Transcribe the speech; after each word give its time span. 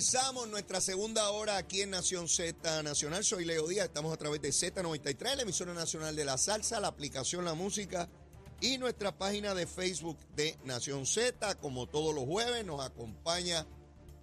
comenzamos 0.00 0.48
nuestra 0.48 0.80
segunda 0.80 1.28
hora 1.28 1.58
aquí 1.58 1.82
en 1.82 1.90
Nación 1.90 2.26
Z 2.26 2.82
Nacional. 2.82 3.22
Soy 3.22 3.44
Leo 3.44 3.68
Díaz, 3.68 3.84
estamos 3.84 4.14
a 4.14 4.16
través 4.16 4.40
de 4.40 4.48
Z93, 4.48 5.36
la 5.36 5.42
emisora 5.42 5.74
nacional 5.74 6.16
de 6.16 6.24
la 6.24 6.38
salsa, 6.38 6.80
la 6.80 6.88
aplicación 6.88 7.44
La 7.44 7.52
Música 7.52 8.08
y 8.62 8.78
nuestra 8.78 9.12
página 9.12 9.54
de 9.54 9.66
Facebook 9.66 10.16
de 10.34 10.56
Nación 10.64 11.04
Z. 11.04 11.54
Como 11.56 11.86
todos 11.86 12.14
los 12.14 12.24
jueves 12.24 12.64
nos 12.64 12.82
acompaña 12.82 13.66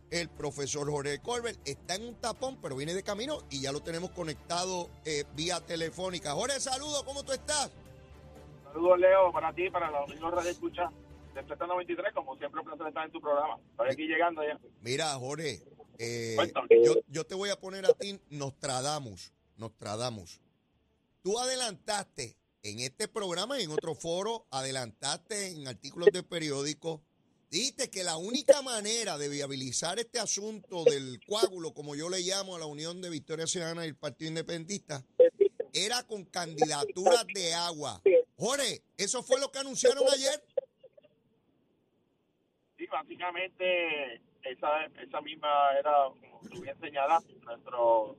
el 0.09 0.29
profesor 0.29 0.89
Jorge 0.89 1.20
Colbert. 1.20 1.59
Está 1.63 1.94
en 1.94 2.07
un 2.07 2.16
tapón, 2.16 2.57
pero 2.59 2.75
viene 2.75 2.96
de 2.96 3.04
camino 3.04 3.38
y 3.52 3.62
ya 3.62 3.71
lo 3.71 3.82
tenemos 3.82 4.09
conectado 4.09 4.89
eh, 5.05 5.25
vía 5.36 5.64
telefónica. 5.64 6.32
Jorge, 6.32 6.59
saludos, 6.59 7.04
¿cómo 7.04 7.23
tú 7.23 7.34
estás? 7.34 7.71
Saludos, 8.73 8.98
Leo, 8.98 9.32
para 9.32 9.54
ti, 9.54 9.70
para 9.70 9.91
los 9.91 10.09
amigos 10.09 10.34
Radio 10.34 10.50
Escucha 10.50 10.91
de 11.46 11.55
Z93, 11.55 12.14
como 12.14 12.36
siempre, 12.38 12.62
un 12.62 12.66
placer 12.66 12.88
estar 12.88 13.05
en 13.05 13.12
tu 13.12 13.21
programa. 13.21 13.57
Estoy 13.71 13.89
aquí 13.91 14.07
llegando 14.07 14.43
ya. 14.43 14.57
Mira, 14.82 15.14
Jorge, 15.15 15.61
eh, 16.00 16.37
yo, 16.83 16.96
yo 17.07 17.25
te 17.25 17.36
voy 17.36 17.50
a 17.50 17.60
poner 17.60 17.86
a 17.86 17.93
ti 17.93 18.19
Nostradamus. 18.29 19.32
Nostradamus. 19.57 20.39
Tú 21.23 21.39
adelantaste 21.39 22.37
en 22.64 22.79
este 22.79 23.07
programa 23.07 23.60
y 23.60 23.64
en 23.64 23.71
otro 23.71 23.96
foro, 23.96 24.46
adelantaste 24.51 25.51
en 25.51 25.68
artículos 25.68 26.10
de 26.11 26.23
periódicos, 26.23 27.01
dijiste 27.50 27.89
que 27.89 28.04
la 28.04 28.18
única 28.18 28.61
manera 28.61 29.18
de 29.18 29.29
viabilizar 29.29 30.00
este 30.00 30.20
asunto 30.20 30.83
del 30.83 31.20
coágulo, 31.25 31.73
como 31.73 31.96
yo 31.96 32.09
le 32.09 32.20
llamo 32.20 32.56
a 32.56 32.59
la 32.59 32.66
Unión 32.66 33.02
de 33.02 33.09
Victoria 33.09 33.48
Ciudadana 33.48 33.86
y 33.86 33.89
el 33.89 33.95
Partido 33.95 34.30
Independentista, 34.30 35.03
era 35.73 36.03
con 36.03 36.25
candidaturas 36.25 37.25
de 37.34 37.53
agua. 37.53 38.02
Jorge, 38.36 38.81
¿eso 38.98 39.23
fue 39.23 39.39
lo 39.39 39.52
que 39.52 39.59
anunciaron 39.59 40.03
ayer? 40.14 40.44
Sí, 42.78 42.86
básicamente, 42.88 44.22
esa, 44.44 44.86
esa 45.02 45.22
misma 45.22 45.50
era, 45.80 45.92
como 46.20 46.39
tú 46.50 46.62
bien 46.62 46.78
señalas, 46.80 47.25
nuestro, 47.45 48.16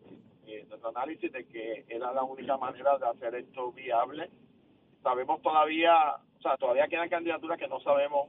eh, 0.47 0.65
nuestro 0.69 0.89
análisis 0.91 1.33
de 1.33 1.47
que 1.47 1.85
era 1.89 2.13
la 2.13 2.23
única 2.23 2.57
manera 2.57 2.99
de 2.99 3.07
hacer 3.07 3.35
esto 3.35 3.73
viable. 3.73 4.31
Sabemos 5.03 5.41
todavía, 5.43 6.17
o 6.17 6.43
sea, 6.43 6.57
todavía 6.57 6.89
quedan 6.89 7.09
candidaturas 7.09 7.59
que 7.59 7.69
no 7.69 7.81
sabemos 7.81 8.29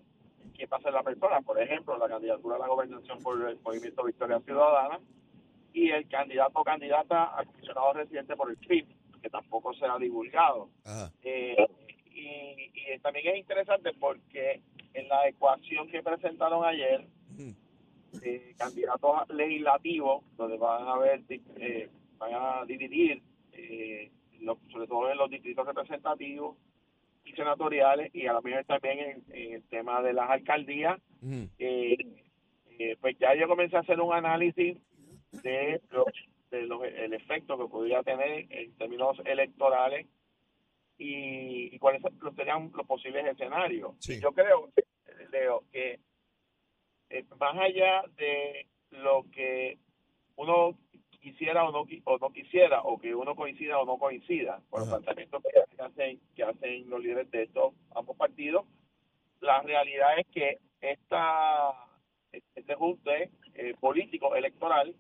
quién 0.56 0.70
va 0.72 0.78
a 0.78 0.82
ser 0.82 0.94
la 0.94 1.04
persona. 1.04 1.42
Por 1.42 1.62
ejemplo, 1.62 1.98
la 1.98 2.08
candidatura 2.08 2.56
a 2.56 2.60
la 2.60 2.68
gobernación 2.68 3.22
por 3.22 3.50
el 3.50 3.60
Movimiento 3.60 4.04
Victoria 4.04 4.40
Ciudadana 4.42 5.00
y 5.74 5.90
el 5.92 6.08
candidato 6.08 6.52
o 6.54 6.64
candidata 6.64 7.38
a 7.38 7.46
comisionado 7.46 7.94
residente 7.94 8.36
por 8.36 8.50
el 8.50 8.58
PIB, 8.58 8.88
que 9.22 9.30
tampoco 9.30 9.74
se 9.74 9.86
ha 9.86 9.98
divulgado. 9.98 10.70
Eh, 11.24 11.56
y, 12.12 12.72
y 12.74 13.00
también 13.00 13.28
es 13.28 13.38
interesante 13.38 13.94
porque 13.94 14.62
en 14.94 15.08
la 15.08 15.28
ecuación 15.28 15.88
que 15.90 16.04
presentaron 16.04 16.66
ayer. 16.66 17.06
Eh, 18.24 18.54
candidatos 18.58 19.30
legislativos, 19.30 20.24
donde 20.38 20.58
van 20.58 20.88
a 20.88 20.98
ver, 20.98 21.22
eh, 21.30 21.90
van 22.18 22.32
a 22.34 22.66
dividir, 22.66 23.22
eh, 23.54 24.12
lo- 24.42 24.60
sobre 24.72 24.88
todo 24.88 25.10
en 25.12 25.18
los 25.18 25.30
distritos 25.30 25.66
representativos 25.66 26.58
y 27.26 27.32
senatoriales, 27.34 28.14
y 28.16 28.26
a 28.28 28.34
la 28.34 28.42
vez 28.42 28.66
también 28.66 29.00
en, 29.00 29.24
en 29.36 29.54
el 29.56 29.64
tema 29.64 30.02
de 30.02 30.14
las 30.14 30.30
alcaldías, 30.30 31.00
eh, 31.60 31.98
eh, 32.80 32.98
pues 33.02 33.18
ya 33.20 33.36
yo 33.36 33.48
comencé 33.48 33.76
a 33.76 33.82
hacer 33.82 34.00
un 34.00 34.14
análisis 34.14 34.78
de, 35.44 35.82
los, 35.92 36.06
de 36.50 36.62
los- 36.64 36.84
el 36.84 37.14
efecto 37.14 37.58
que 37.58 37.68
podría 37.70 38.02
tener 38.04 38.46
en 38.50 38.74
términos 38.78 39.18
electorales 39.26 40.08
y, 40.98 41.74
y 41.76 41.80
cuáles 41.80 42.02
serían 42.36 42.72
los 42.76 42.86
posibles 42.88 43.26
escenarios. 43.26 43.92
Sí. 44.00 44.20
Yo 44.22 44.32
creo, 44.34 44.70
Leo, 45.32 45.64
que 45.72 46.00
eh, 47.10 47.26
más 47.40 47.58
allá 47.58 48.04
de 48.18 48.68
lo 48.92 49.26
que 49.32 49.78
uno 50.36 50.78
quisiera 51.22 51.66
o 51.66 51.72
no, 51.72 51.86
o 52.06 52.18
no 52.18 52.30
quisiera, 52.32 52.82
o 52.82 53.00
que 53.00 53.14
uno 53.14 53.36
coincida 53.36 53.78
o 53.78 53.86
no 53.86 53.98
coincida 53.98 54.62
con 54.70 54.82
los 54.82 54.90
planteamientos 54.90 55.44
que, 55.44 55.76
que 55.76 55.82
hacen, 55.82 56.20
que 56.36 56.44
hacen 56.44 56.90
los 56.90 57.02
líderes 57.02 57.30
de 57.32 57.44
estos 57.44 57.74
ambos 57.96 58.16
partidos, 58.16 58.66
la 59.42 59.62
realidad 59.62 60.18
es 60.18 60.28
que 60.28 60.58
esta 60.82 61.74
este 62.32 62.74
ajuste 62.74 63.32
eh, 63.56 63.74
político 63.80 64.36
electoral 64.36 64.94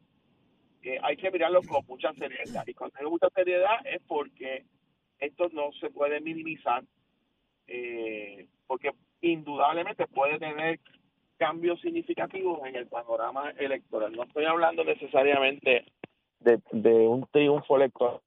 eh, 0.81 0.97
hay 1.03 1.17
que 1.17 1.31
mirarlo 1.31 1.61
con 1.61 1.85
mucha 1.85 2.13
seriedad. 2.13 2.65
Y 2.65 2.73
cuando 2.73 2.97
digo 2.97 3.11
mucha 3.11 3.29
seriedad 3.29 3.85
es 3.85 4.01
porque 4.07 4.65
esto 5.19 5.49
no 5.51 5.71
se 5.79 5.89
puede 5.89 6.21
minimizar 6.21 6.83
eh, 7.67 8.47
porque 8.65 8.91
indudablemente 9.21 10.07
puede 10.07 10.39
tener 10.39 10.79
cambios 11.39 11.81
significativos 11.81 12.59
en 12.67 12.75
el 12.75 12.87
panorama 12.87 13.51
electoral 13.57 14.11
no 14.11 14.23
estoy 14.23 14.45
hablando 14.45 14.83
necesariamente 14.83 15.85
de, 16.39 16.59
de 16.71 16.93
un 17.07 17.25
triunfo 17.31 17.77
electoral 17.77 18.19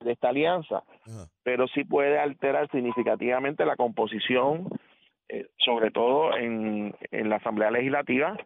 de 0.00 0.12
esta 0.12 0.28
alianza 0.28 0.82
Ajá. 1.06 1.28
pero 1.42 1.66
sí 1.68 1.84
puede 1.84 2.18
alterar 2.18 2.68
significativamente 2.70 3.64
la 3.64 3.76
composición, 3.76 4.68
eh, 5.28 5.46
sobre 5.58 5.90
todo 5.90 6.36
en, 6.36 6.94
en 7.10 7.28
la 7.28 7.36
Asamblea 7.36 7.70
Legislativa, 7.70 8.36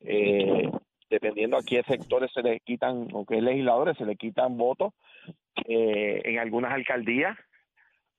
eh, 0.00 0.70
dependiendo 1.10 1.56
a 1.56 1.62
qué 1.62 1.82
sectores 1.82 2.32
se 2.32 2.42
le 2.42 2.60
quitan 2.60 3.08
o 3.12 3.24
qué 3.24 3.40
legisladores 3.40 3.96
se 3.98 4.06
le 4.06 4.16
quitan 4.16 4.56
votos. 4.56 4.92
Eh, 5.66 6.22
en 6.24 6.38
algunas 6.38 6.72
alcaldías 6.72 7.38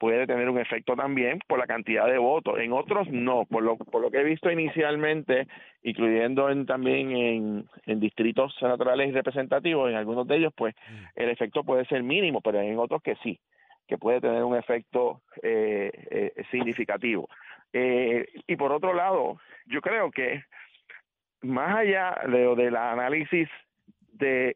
puede 0.03 0.27
tener 0.27 0.49
un 0.49 0.59
efecto 0.59 0.97
también 0.97 1.39
por 1.47 1.59
la 1.59 1.65
cantidad 1.65 2.07
de 2.07 2.17
votos, 2.17 2.59
en 2.59 2.73
otros 2.73 3.07
no, 3.09 3.45
por 3.45 3.63
lo, 3.63 3.77
por 3.77 4.01
lo 4.01 4.11
que 4.11 4.19
he 4.19 4.23
visto 4.25 4.51
inicialmente, 4.51 5.47
incluyendo 5.81 6.49
en, 6.49 6.65
también 6.65 7.11
en, 7.15 7.65
en 7.85 7.99
distritos 8.01 8.53
senatoriales 8.59 9.07
y 9.07 9.11
representativos, 9.13 9.89
en 9.89 9.95
algunos 9.95 10.27
de 10.27 10.35
ellos 10.35 10.53
pues 10.53 10.75
Mm. 10.89 11.05
el 11.15 11.29
efecto 11.29 11.63
puede 11.63 11.85
ser 11.85 12.03
mínimo, 12.03 12.41
pero 12.41 12.59
en 12.59 12.77
otros 12.77 13.01
que 13.01 13.15
sí 13.23 13.39
que 13.87 13.97
puede 13.97 14.21
tener 14.21 14.43
un 14.43 14.55
efecto 14.55 15.21
eh, 15.41 15.91
eh, 16.09 16.43
significativo. 16.51 17.27
Eh, 17.73 18.25
y 18.47 18.55
por 18.55 18.71
otro 18.71 18.93
lado, 18.93 19.39
yo 19.65 19.81
creo 19.81 20.09
que 20.09 20.43
más 21.41 21.75
allá 21.77 22.17
de, 22.27 22.55
del 22.55 22.75
análisis 22.77 23.49
de, 24.13 24.55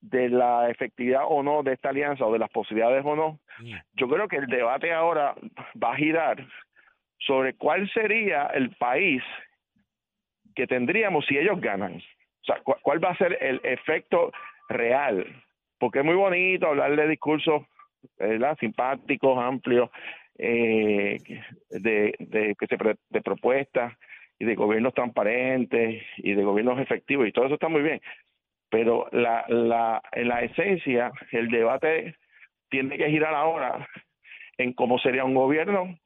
de 0.00 0.28
la 0.28 0.70
efectividad 0.70 1.22
o 1.28 1.42
no 1.42 1.62
de 1.62 1.72
esta 1.72 1.88
alianza 1.90 2.24
o 2.24 2.32
de 2.32 2.38
las 2.38 2.50
posibilidades 2.50 3.04
o 3.04 3.16
no, 3.16 3.38
Mm. 3.60 3.74
yo 3.94 4.08
creo 4.08 4.28
que 4.28 4.36
el 4.36 4.46
debate 4.46 4.92
ahora 4.92 5.34
va 5.82 5.92
a 5.92 5.96
girar 5.96 6.46
sobre 7.18 7.54
cuál 7.54 7.90
sería 7.90 8.46
el 8.54 8.70
país 8.76 9.20
que 10.54 10.66
tendríamos 10.66 11.26
si 11.26 11.36
ellos 11.36 11.60
ganan. 11.60 11.96
O 11.96 12.44
sea, 12.44 12.60
cu- 12.60 12.76
cuál 12.82 13.02
va 13.04 13.10
a 13.10 13.16
ser 13.16 13.36
el 13.40 13.60
efecto 13.64 14.30
real. 14.68 15.26
Porque 15.78 16.00
es 16.00 16.04
muy 16.04 16.14
bonito 16.14 16.68
hablar 16.68 16.94
de 16.96 17.08
discursos 17.08 17.62
¿verdad? 18.16 18.56
simpáticos, 18.58 19.36
amplios, 19.38 19.90
eh, 20.38 21.18
de, 21.70 22.14
de, 22.20 22.54
que 22.58 22.66
se 22.68 22.76
de 23.10 23.20
propuestas 23.22 23.92
y 24.38 24.44
de 24.44 24.54
gobiernos 24.54 24.94
transparentes 24.94 26.04
y 26.18 26.32
de 26.34 26.44
gobiernos 26.44 26.78
efectivos 26.78 27.26
y 27.26 27.32
todo 27.32 27.46
eso 27.46 27.54
está 27.54 27.68
muy 27.68 27.82
bien. 27.82 28.00
Pero 28.70 29.08
la, 29.12 29.44
la, 29.48 30.02
en 30.12 30.28
la 30.28 30.42
esencia, 30.42 31.10
el 31.32 31.48
debate 31.48 32.16
tiene 32.68 32.96
que 32.98 33.10
girar 33.10 33.34
ahora 33.34 33.88
en 34.58 34.72
cómo 34.74 34.98
sería 34.98 35.24
un 35.24 35.34
gobierno 35.34 35.98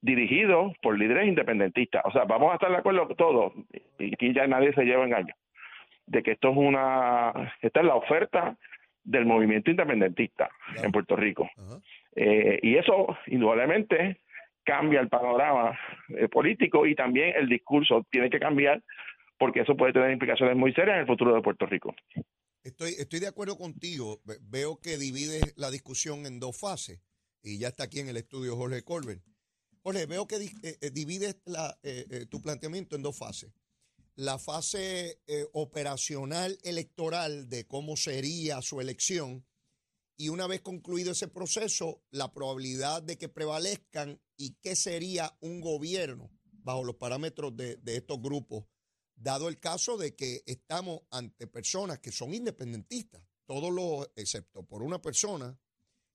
dirigido 0.00 0.72
por 0.82 0.98
líderes 0.98 1.28
independentistas. 1.28 2.02
O 2.04 2.10
sea, 2.10 2.24
vamos 2.24 2.50
a 2.50 2.54
estar 2.54 2.70
de 2.70 2.78
acuerdo 2.78 3.06
todos, 3.16 3.52
y 3.98 4.14
aquí 4.14 4.32
ya 4.32 4.46
nadie 4.46 4.72
se 4.72 4.84
lleva 4.84 5.04
engaño, 5.04 5.34
de 6.06 6.22
que 6.22 6.32
esto 6.32 6.50
es 6.50 6.56
una, 6.56 7.54
esta 7.60 7.80
es 7.80 7.86
la 7.86 7.94
oferta 7.94 8.56
del 9.04 9.26
movimiento 9.26 9.70
independentista 9.70 10.50
en 10.82 10.90
Puerto 10.90 11.16
Rico. 11.16 11.48
Eh, 12.16 12.58
y 12.62 12.76
eso, 12.76 13.16
indudablemente, 13.26 14.18
cambia 14.64 15.00
el 15.00 15.08
panorama 15.08 15.78
eh, 16.08 16.28
político 16.28 16.86
y 16.86 16.94
también 16.94 17.34
el 17.36 17.48
discurso 17.48 18.04
tiene 18.10 18.30
que 18.30 18.38
cambiar 18.38 18.82
porque 19.40 19.60
eso 19.62 19.74
puede 19.76 19.92
tener 19.94 20.12
implicaciones 20.12 20.54
muy 20.56 20.72
serias 20.74 20.94
en 20.96 21.00
el 21.00 21.06
futuro 21.06 21.34
de 21.34 21.40
Puerto 21.42 21.66
Rico. 21.66 21.94
Estoy, 22.62 23.20
de 23.20 23.26
acuerdo 23.26 23.56
contigo. 23.56 24.20
Ve- 24.24 24.38
Veo 24.42 24.78
que 24.80 24.98
divides 24.98 25.54
la 25.56 25.70
discusión 25.70 26.26
en 26.26 26.38
dos 26.38 26.56
fases. 26.56 27.00
Y 27.42 27.58
ya 27.58 27.68
está 27.68 27.84
aquí 27.84 28.00
en 28.00 28.08
el 28.08 28.18
estudio 28.18 28.54
Jorge 28.54 28.82
Colbert. 28.82 29.22
Jorge, 29.82 30.04
veo 30.04 30.26
que 30.26 30.36
eh, 30.36 30.50
eh, 30.82 30.90
divides 30.90 31.36
eh, 31.82 32.06
eh, 32.10 32.26
tu 32.26 32.42
planteamiento 32.42 32.96
en 32.96 33.02
dos 33.02 33.16
fases. 33.16 33.50
La 34.16 34.38
fase 34.38 35.20
operacional 35.54 36.58
electoral 36.62 37.48
de 37.48 37.66
cómo 37.66 37.96
sería 37.96 38.60
su 38.60 38.82
elección 38.82 39.46
y 40.18 40.28
una 40.28 40.46
vez 40.46 40.60
concluido 40.60 41.12
ese 41.12 41.28
proceso, 41.28 42.02
la 42.10 42.30
probabilidad 42.30 43.02
de 43.02 43.16
que 43.16 43.30
prevalezcan 43.30 44.20
y 44.36 44.56
qué 44.60 44.76
sería 44.76 45.34
un 45.40 45.62
gobierno 45.62 46.30
bajo 46.62 46.84
los 46.84 46.96
parámetros 46.96 47.56
de, 47.56 47.76
de 47.76 47.96
estos 47.96 48.20
grupos, 48.20 48.66
dado 49.20 49.48
el 49.48 49.60
caso 49.60 49.96
de 49.96 50.16
que 50.16 50.42
estamos 50.46 51.02
ante 51.10 51.46
personas 51.46 51.98
que 51.98 52.10
son 52.10 52.34
independentistas, 52.34 53.22
todos 53.44 53.72
los, 53.72 54.10
excepto 54.16 54.62
por 54.62 54.82
una 54.82 55.00
persona, 55.00 55.58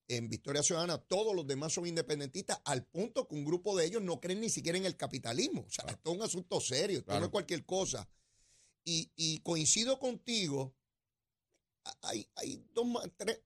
en 0.07 0.29
Victoria 0.29 0.61
Ciudadana, 0.61 0.97
todos 0.97 1.35
los 1.35 1.47
demás 1.47 1.73
son 1.73 1.87
independentistas, 1.87 2.59
al 2.65 2.85
punto 2.85 3.27
que 3.27 3.35
un 3.35 3.45
grupo 3.45 3.75
de 3.75 3.85
ellos 3.85 4.01
no 4.01 4.19
creen 4.19 4.41
ni 4.41 4.49
siquiera 4.49 4.77
en 4.77 4.85
el 4.85 4.97
capitalismo. 4.97 5.65
O 5.67 5.69
sea, 5.69 5.85
esto 5.85 6.11
es 6.11 6.17
un 6.17 6.23
asunto 6.23 6.59
serio, 6.59 6.99
esto 6.99 7.19
no 7.19 7.25
es 7.25 7.31
cualquier 7.31 7.65
cosa. 7.65 8.07
y, 8.83 9.39
coincido 9.39 9.97
contigo, 9.99 10.75
hay, 12.01 12.65
dos, 12.73 12.87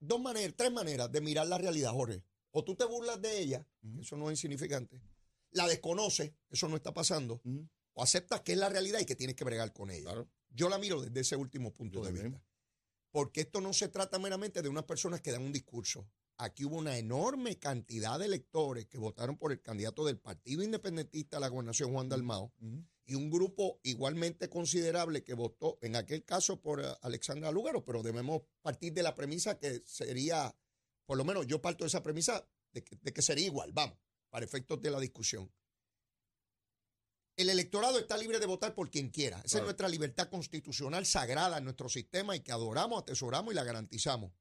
dos 0.00 0.20
maneras, 0.20 0.54
tres 0.56 0.72
maneras 0.72 1.10
de 1.10 1.20
mirar 1.20 1.46
la 1.46 1.58
realidad, 1.58 1.92
Jorge. 1.92 2.22
O 2.52 2.64
tú 2.64 2.74
te 2.74 2.84
burlas 2.84 3.20
de 3.20 3.40
ella, 3.40 3.66
eso 4.00 4.16
no 4.16 4.30
es 4.30 4.38
insignificante. 4.38 5.00
La 5.52 5.66
desconoces, 5.66 6.32
eso 6.48 6.68
no 6.68 6.76
está 6.76 6.92
pasando. 6.92 7.40
O 7.92 8.02
aceptas 8.02 8.40
que 8.40 8.52
es 8.52 8.58
la 8.58 8.68
realidad 8.68 9.00
y 9.00 9.04
que 9.04 9.16
tienes 9.16 9.36
que 9.36 9.44
bregar 9.44 9.72
con 9.72 9.90
ella. 9.90 10.12
Yo 10.50 10.68
la 10.68 10.78
miro 10.78 11.00
desde 11.00 11.20
ese 11.20 11.36
último 11.36 11.72
punto 11.72 12.02
de 12.04 12.12
vista. 12.12 12.42
Porque 13.10 13.40
esto 13.40 13.60
no 13.60 13.72
se 13.72 13.88
trata 13.88 14.18
meramente 14.18 14.62
de 14.62 14.68
unas 14.68 14.84
personas 14.84 15.20
que 15.20 15.32
dan 15.32 15.42
un 15.42 15.52
discurso. 15.52 16.08
Aquí 16.36 16.64
hubo 16.64 16.76
una 16.76 16.96
enorme 16.96 17.58
cantidad 17.58 18.18
de 18.18 18.24
electores 18.24 18.86
que 18.86 18.96
votaron 18.96 19.36
por 19.36 19.52
el 19.52 19.60
candidato 19.60 20.06
del 20.06 20.18
Partido 20.18 20.62
Independentista 20.62 21.36
a 21.36 21.40
la 21.40 21.48
gobernación, 21.48 21.92
Juan 21.92 22.08
Dalmao, 22.08 22.54
y 23.04 23.14
un 23.14 23.28
grupo 23.28 23.78
igualmente 23.82 24.48
considerable 24.48 25.22
que 25.22 25.34
votó, 25.34 25.78
en 25.82 25.96
aquel 25.96 26.24
caso, 26.24 26.60
por 26.62 26.80
eh, 26.80 26.86
Alexandra 27.02 27.50
Lúgaro, 27.50 27.84
pero 27.84 28.02
debemos 28.02 28.42
partir 28.62 28.92
de 28.94 29.02
la 29.02 29.14
premisa 29.14 29.58
que 29.58 29.82
sería, 29.84 30.56
por 31.04 31.18
lo 31.18 31.24
menos 31.24 31.46
yo 31.46 31.60
parto 31.60 31.84
de 31.84 31.88
esa 31.88 32.02
premisa 32.02 32.48
de 32.72 32.84
que, 32.84 33.20
sería 33.20 33.46
igual, 33.46 33.72
vamos, 33.72 33.98
para 34.30 34.44
efectos 34.44 34.80
de 34.80 34.92
la 34.92 35.00
discusión. 35.00 35.52
El 37.40 37.48
electorado 37.48 37.98
está 37.98 38.18
libre 38.18 38.38
de 38.38 38.44
votar 38.44 38.74
por 38.74 38.90
quien 38.90 39.08
quiera. 39.08 39.40
Esa 39.42 39.58
es 39.58 39.64
nuestra 39.64 39.88
libertad 39.88 40.28
constitucional 40.28 41.06
sagrada 41.06 41.56
en 41.56 41.64
nuestro 41.64 41.88
sistema 41.88 42.36
y 42.36 42.40
que 42.40 42.52
adoramos, 42.52 43.00
atesoramos 43.00 43.54
y 43.54 43.54
la 43.54 43.64
garantizamos. 43.64 44.32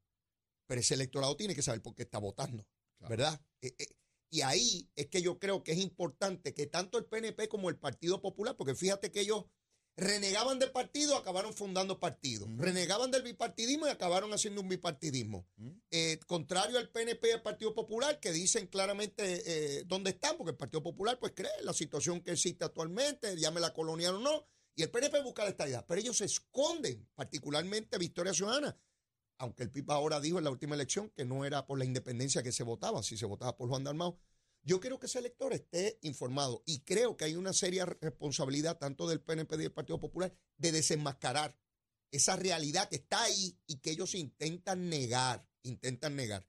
Pero 0.68 0.82
ese 0.82 0.96
electorado 0.96 1.38
tiene 1.38 1.56
que 1.56 1.62
saber 1.62 1.82
por 1.82 1.96
qué 1.96 2.04
está 2.04 2.18
votando, 2.18 2.68
¿verdad? 3.08 3.40
Eh, 3.62 3.74
eh, 3.80 3.88
y 4.30 4.42
ahí 4.42 4.92
es 4.98 5.08
que 5.08 5.22
yo 5.22 5.40
creo 5.40 5.64
que 5.64 5.72
es 5.72 5.78
importante 5.78 6.54
que 6.54 6.68
tanto 6.68 6.98
el 6.98 7.06
PNP 7.06 7.48
como 7.48 7.70
el 7.70 7.78
Partido 7.78 8.22
Popular, 8.22 8.58
porque 8.58 8.76
fíjate 8.76 9.14
que 9.14 9.22
ellos 9.22 9.46
renegaban 10.00 10.60
del 10.60 10.72
partido, 10.72 11.16
acabaron 11.16 11.54
fundando 11.54 12.00
partidos. 12.00 12.50
Renegaban 12.58 13.12
del 13.12 13.24
bipartidismo 13.24 13.88
y 13.88 13.90
acabaron 13.90 14.34
haciendo 14.34 14.62
un 14.62 14.70
bipartidismo. 14.70 15.48
Eh, 15.92 16.20
contrario 16.28 16.78
al 16.78 16.90
PNP 16.90 17.30
y 17.30 17.32
al 17.32 17.42
Partido 17.42 17.74
Popular, 17.74 18.20
que 18.20 18.32
dicen 18.32 18.68
claramente 18.68 19.44
eh, 19.46 19.84
dónde 19.86 20.12
están, 20.12 20.38
porque 20.38 20.52
el 20.52 20.58
Partido 20.58 20.84
Popular 20.84 21.20
pues 21.20 21.34
cree 21.36 21.52
la 21.64 21.74
situación 21.74 22.22
que 22.22 22.32
existe 22.32 22.66
actualmente, 22.66 23.36
llame 23.38 23.60
la 23.60 23.74
colonial 23.74 24.16
o 24.16 24.20
no, 24.20 24.46
y 24.76 24.84
el 24.84 24.92
PNP 24.92 25.22
busca 25.22 25.44
la 25.44 25.50
estabilidad. 25.50 25.86
Pero 25.88 26.02
ellos 26.02 26.18
se 26.18 26.26
esconden, 26.26 27.08
particularmente 27.16 27.98
Victoria 27.98 28.34
Ciudadana, 28.34 28.78
aunque 29.38 29.64
el 29.64 29.72
PIB 29.72 29.92
ahora 29.92 30.20
dijo 30.20 30.38
en 30.38 30.44
la 30.44 30.52
última 30.52 30.76
elección 30.76 31.10
que 31.10 31.26
no 31.26 31.46
era 31.46 31.66
por 31.66 31.80
la 31.80 31.86
independencia 31.86 32.44
que 32.44 32.52
se 32.52 32.64
votaba, 32.64 33.02
si 33.04 33.18
se 33.18 33.26
votaba 33.26 33.56
por 33.58 33.70
Juan 33.70 33.84
Dalmau. 33.84 34.18
Yo 34.64 34.80
quiero 34.80 35.00
que 35.00 35.06
ese 35.06 35.20
elector 35.20 35.54
esté 35.54 35.98
informado 36.02 36.64
y 36.66 36.82
creo 36.82 37.16
que 37.18 37.26
hay 37.26 37.36
una 37.36 37.54
seria 37.54 37.86
responsabilidad 37.86 38.78
tanto 38.78 39.08
del 39.08 39.22
PNP 39.22 39.56
y 39.56 39.60
del 39.60 39.72
Partido 39.72 40.00
Popular 40.00 40.34
de 40.58 40.72
desenmascarar 40.72 41.58
esa 42.12 42.36
realidad 42.36 42.90
que 42.90 42.98
está 42.98 43.22
ahí 43.24 43.58
y 43.68 43.78
que 43.80 43.92
ellos 43.92 44.16
intentan 44.16 44.90
negar, 44.90 45.48
intentan 45.64 46.16
negar. 46.16 46.46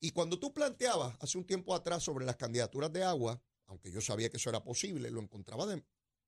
Y 0.00 0.10
cuando 0.10 0.38
tú 0.38 0.52
planteabas 0.52 1.16
hace 1.20 1.38
un 1.38 1.46
tiempo 1.46 1.74
atrás 1.74 2.02
sobre 2.02 2.26
las 2.26 2.36
candidaturas 2.36 2.92
de 2.92 3.02
agua, 3.02 3.42
aunque 3.66 3.90
yo 3.90 4.00
sabía 4.00 4.30
que 4.30 4.36
eso 4.36 4.50
era 4.50 4.62
posible, 4.62 5.10
lo 5.10 5.20
encontraba 5.20 5.66
de 5.66 5.82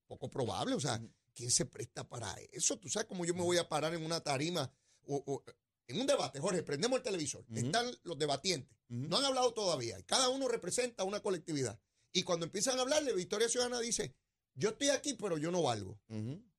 poco 0.07 0.31
probable. 0.31 0.75
O 0.75 0.81
sea, 0.81 1.01
¿quién 1.35 1.51
se 1.51 1.67
presta 1.67 2.09
para 2.09 2.35
eso? 2.53 2.79
Tú 2.79 2.89
sabes 2.89 3.07
cómo 3.07 3.25
yo 3.25 3.35
me 3.35 3.43
voy 3.43 3.59
a 3.59 3.69
parar 3.69 3.95
en 3.95 4.05
una 4.05 4.21
tarima 4.21 4.73
o, 5.07 5.45
en 5.89 6.01
un 6.01 6.07
debate, 6.07 6.39
Jorge, 6.39 6.63
prendemos 6.63 6.99
el 6.99 7.03
televisor, 7.03 7.45
están 7.55 7.87
los 8.05 8.19
debatientes, 8.19 8.79
no 8.89 9.17
han 9.17 9.25
hablado 9.25 9.53
todavía, 9.55 10.01
cada 10.03 10.29
uno 10.29 10.47
representa 10.47 11.03
una 11.05 11.21
colectividad. 11.21 11.81
Y 12.13 12.23
cuando 12.23 12.47
empiezan 12.47 12.79
a 12.79 12.83
hablarle, 12.83 13.15
Victoria 13.15 13.49
Ciudadana 13.49 13.81
dice, 13.81 14.15
yo 14.55 14.71
estoy 14.71 14.91
aquí, 14.91 15.15
pero 15.15 15.39
yo 15.39 15.51
no 15.51 15.63
valgo. 15.63 15.99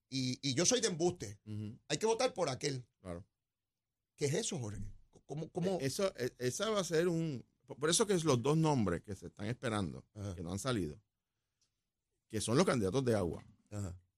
y, 0.09 0.53
yo 0.55 0.65
soy 0.65 0.81
de 0.81 0.87
embuste. 0.87 1.39
Hay 1.87 1.97
que 1.97 2.07
votar 2.07 2.33
por 2.33 2.49
aquel. 2.49 2.85
Claro. 3.01 3.25
¿Qué 4.15 4.25
es 4.25 4.33
eso, 4.33 4.57
Jorge? 4.57 4.81
¿Cómo, 5.25 5.49
cómo? 5.51 5.79
E, 5.79 5.85
eso, 5.85 6.11
e, 6.17 6.33
esa 6.39 6.69
va 6.69 6.79
a 6.79 6.83
ser 6.83 7.07
un... 7.07 7.45
Por 7.67 7.89
eso 7.89 8.07
que 8.07 8.13
es 8.13 8.23
los 8.23 8.41
dos 8.41 8.57
nombres 8.57 9.03
que 9.03 9.15
se 9.15 9.27
están 9.27 9.45
esperando, 9.45 10.03
que 10.35 10.41
no 10.41 10.51
han 10.51 10.57
salido, 10.57 10.99
que 12.29 12.41
son 12.41 12.57
los 12.57 12.65
candidatos 12.65 13.05
de 13.05 13.15
agua, 13.15 13.45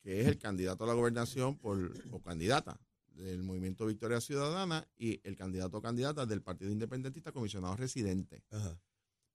que 0.02 0.22
es 0.22 0.28
el 0.28 0.40
candidato 0.40 0.86
a 0.86 0.88
la 0.88 0.94
gobernación 0.94 1.58
por, 1.58 1.92
o 2.12 2.22
candidata 2.22 2.80
del 3.12 3.44
Movimiento 3.44 3.86
Victoria 3.86 4.22
Ciudadana 4.22 4.88
y 4.98 5.20
el 5.28 5.36
candidato 5.36 5.78
o 5.78 5.82
candidata 5.82 6.26
del 6.26 6.42
Partido 6.42 6.72
Independentista 6.72 7.32
comisionado 7.32 7.76
residente. 7.76 8.44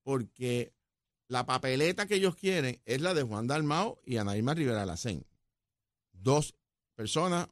Porque 0.03 0.75
la 1.29 1.47
papeleta 1.47 2.07
que 2.07 2.17
ellos 2.17 2.37
quieren 2.37 2.81
es 2.85 3.01
la 3.01 3.15
de 3.15 3.23
Juan 3.23 3.47
Dalmao 3.47 4.01
y 4.05 4.17
Anaíma 4.17 4.55
Rivera 4.55 4.87
Lacén. 4.87 5.27
Dos 6.13 6.55
personas, 6.95 7.49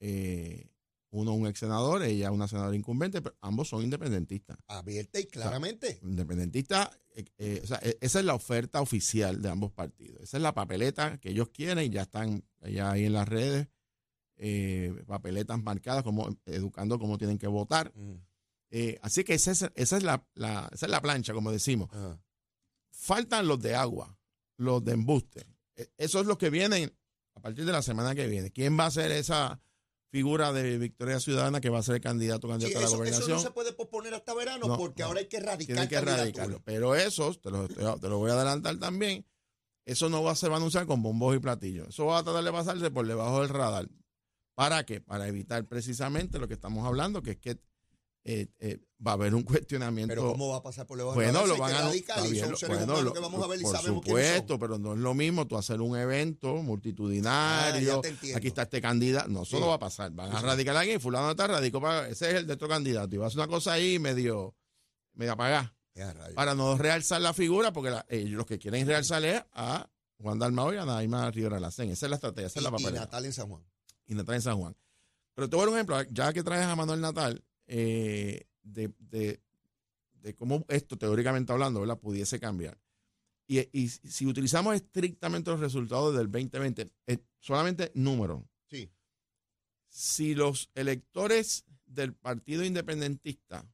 eh, 0.00 0.70
uno 1.10 1.32
un 1.32 1.46
ex 1.46 1.58
senador, 1.58 2.02
ella 2.02 2.30
una 2.30 2.46
senadora 2.46 2.76
incumbente, 2.76 3.22
pero 3.22 3.36
ambos 3.40 3.68
son 3.68 3.82
independentistas. 3.82 4.58
Abierta 4.68 5.18
y 5.18 5.26
claramente. 5.26 5.98
independentistas, 6.02 6.90
eh, 7.14 7.24
eh, 7.38 7.60
o 7.64 7.66
sea, 7.66 7.80
e, 7.82 7.96
esa 8.00 8.18
es 8.18 8.24
la 8.24 8.34
oferta 8.34 8.80
oficial 8.80 9.40
de 9.40 9.48
ambos 9.48 9.72
partidos. 9.72 10.22
Esa 10.22 10.36
es 10.36 10.42
la 10.42 10.54
papeleta 10.54 11.18
que 11.18 11.30
ellos 11.30 11.48
quieren 11.48 11.84
y 11.84 11.90
ya 11.90 12.02
están 12.02 12.44
ya 12.60 12.92
ahí 12.92 13.06
en 13.06 13.14
las 13.14 13.28
redes 13.28 13.68
eh, 14.36 14.94
papeletas 15.06 15.62
marcadas, 15.62 16.02
como 16.02 16.28
educando 16.46 16.98
cómo 16.98 17.18
tienen 17.18 17.38
que 17.38 17.46
votar. 17.46 17.92
Eh, 18.70 18.98
así 19.02 19.24
que 19.24 19.34
esa 19.34 19.52
es, 19.52 19.66
esa, 19.74 19.96
es 19.96 20.02
la, 20.02 20.26
esa 20.34 20.86
es 20.86 20.90
la 20.90 21.00
plancha, 21.00 21.32
como 21.32 21.50
decimos. 21.52 21.90
Faltan 22.90 23.46
los 23.46 23.60
de 23.60 23.74
agua, 23.74 24.18
los 24.56 24.84
de 24.84 24.92
embuste. 24.92 25.46
E, 25.76 25.88
eso 25.96 26.20
es 26.20 26.26
lo 26.26 26.38
que 26.38 26.50
viene 26.50 26.92
a 27.34 27.40
partir 27.40 27.64
de 27.64 27.72
la 27.72 27.82
semana 27.82 28.14
que 28.14 28.26
viene. 28.26 28.50
¿Quién 28.50 28.78
va 28.78 28.86
a 28.86 28.90
ser 28.90 29.12
esa 29.12 29.60
figura 30.10 30.52
de 30.52 30.78
Victoria 30.78 31.20
Ciudadana 31.20 31.60
que 31.60 31.68
va 31.68 31.78
a 31.78 31.82
ser 31.82 32.00
candidato, 32.00 32.48
candidato 32.48 32.78
a 32.78 32.82
la 32.82 32.88
gobernación? 32.88 33.30
Eso 33.30 33.36
no 33.36 33.42
se 33.42 33.50
puede 33.50 33.72
posponer 33.72 34.14
hasta 34.14 34.34
verano 34.34 34.76
porque 34.76 35.02
ahora 35.02 35.20
hay 35.20 35.26
que 35.26 35.36
erradicar 35.36 35.88
que 35.88 35.94
erradicarlo. 35.94 36.62
Pero 36.64 36.94
esos, 36.94 37.40
te 37.40 37.50
lo, 37.50 37.68
te 37.68 38.08
voy 38.08 38.30
a 38.30 38.34
adelantar 38.34 38.78
también, 38.78 39.26
eso 39.84 40.08
no 40.08 40.22
va 40.22 40.32
a 40.32 40.36
ser 40.36 40.52
anunciar 40.52 40.86
con 40.86 41.02
bombos 41.02 41.36
y 41.36 41.38
platillos. 41.38 41.88
Eso 41.88 42.06
va 42.06 42.18
a 42.18 42.24
tratar 42.24 42.42
de 42.42 42.52
pasarse 42.52 42.90
por 42.90 43.06
debajo 43.06 43.40
del 43.40 43.50
radar. 43.50 43.88
¿Para 44.56 44.86
qué? 44.86 45.02
Para 45.02 45.28
evitar 45.28 45.66
precisamente 45.66 46.38
lo 46.38 46.48
que 46.48 46.54
estamos 46.54 46.86
hablando, 46.86 47.22
que 47.22 47.32
es 47.32 47.36
que 47.36 47.60
eh, 48.24 48.48
eh, 48.58 48.78
va 49.06 49.10
a 49.10 49.14
haber 49.14 49.34
un 49.34 49.42
cuestionamiento. 49.44 50.08
Pero 50.08 50.32
¿cómo 50.32 50.48
va 50.48 50.56
a 50.56 50.62
pasar 50.62 50.86
por 50.86 50.96
debajo 50.96 51.14
Bueno, 51.14 51.46
lo 51.46 51.58
van 51.58 51.74
a 51.74 51.82
bueno, 51.88 53.12
que 53.12 53.20
vamos 53.20 53.44
a 53.44 53.46
ver 53.46 53.60
y 53.60 53.62
Por 53.62 53.76
supuesto, 53.78 54.58
pero 54.58 54.78
no 54.78 54.94
es 54.94 54.98
lo 54.98 55.12
mismo 55.12 55.46
tú 55.46 55.58
hacer 55.58 55.82
un 55.82 55.94
evento 55.96 56.54
multitudinario. 56.62 58.00
Ah, 58.02 58.36
aquí 58.36 58.48
está 58.48 58.62
este 58.62 58.80
candidato. 58.80 59.28
No, 59.28 59.42
eso 59.42 59.60
no 59.60 59.68
va 59.68 59.74
a 59.74 59.78
pasar. 59.78 60.10
Van 60.12 60.34
a 60.34 60.40
radicar 60.40 60.74
a 60.74 60.80
alguien, 60.80 61.02
fulano 61.02 61.32
está 61.32 61.46
radicó 61.46 61.78
para. 61.78 62.08
Ese 62.08 62.30
es 62.30 62.34
el 62.36 62.46
de 62.46 62.54
otro 62.54 62.66
candidato. 62.66 63.14
Y 63.14 63.18
va 63.18 63.26
a 63.26 63.28
hacer 63.28 63.40
una 63.40 63.48
cosa 63.48 63.74
ahí 63.74 63.98
medio, 63.98 64.56
medio 65.12 65.32
apagada. 65.32 65.76
Para 66.34 66.54
no 66.54 66.78
realzar 66.78 67.20
la 67.20 67.34
figura, 67.34 67.74
porque 67.74 67.94
eh, 68.08 68.24
los 68.24 68.46
que 68.46 68.58
quieren 68.58 68.86
realzar 68.86 69.22
es 69.22 69.42
a 69.52 69.86
Juan 70.18 70.38
Dalmao 70.38 70.72
y 70.72 70.78
a 70.78 70.86
Naima 70.86 71.30
Rivera 71.30 71.60
Lacen. 71.60 71.90
Esa 71.90 72.06
es 72.06 72.10
la 72.10 72.16
estrategia, 72.16 72.46
esa 72.46 72.58
es 72.58 72.64
la 72.64 72.70
papeleta. 72.70 72.96
Y 72.96 73.00
Natal 73.00 73.24
en 73.26 73.32
San 73.34 73.48
Juan 73.48 73.62
y 74.06 74.14
Natal 74.14 74.36
en 74.36 74.42
San 74.42 74.58
Juan. 74.58 74.76
Pero 75.34 75.48
te 75.48 75.56
voy 75.56 75.62
a 75.62 75.66
dar 75.66 75.72
un 75.72 75.76
ejemplo, 75.76 76.02
ya 76.10 76.32
que 76.32 76.42
traes 76.42 76.64
a 76.66 76.76
Manuel 76.76 77.00
Natal, 77.00 77.44
eh, 77.66 78.46
de, 78.62 78.92
de, 78.98 80.34
cómo 80.34 80.64
esto, 80.68 80.96
teóricamente 80.96 81.52
hablando, 81.52 81.80
¿verdad? 81.80 81.98
pudiese 81.98 82.40
cambiar. 82.40 82.78
Y, 83.46 83.60
y, 83.78 83.88
si 83.88 84.26
utilizamos 84.26 84.74
estrictamente 84.74 85.50
los 85.50 85.60
resultados 85.60 86.16
del 86.16 86.30
2020, 86.30 86.90
solamente 87.38 87.92
números. 87.94 88.42
Sí. 88.68 88.90
Si 89.88 90.34
los 90.34 90.70
electores 90.74 91.64
del 91.84 92.14
Partido 92.14 92.64
Independentista, 92.64 93.64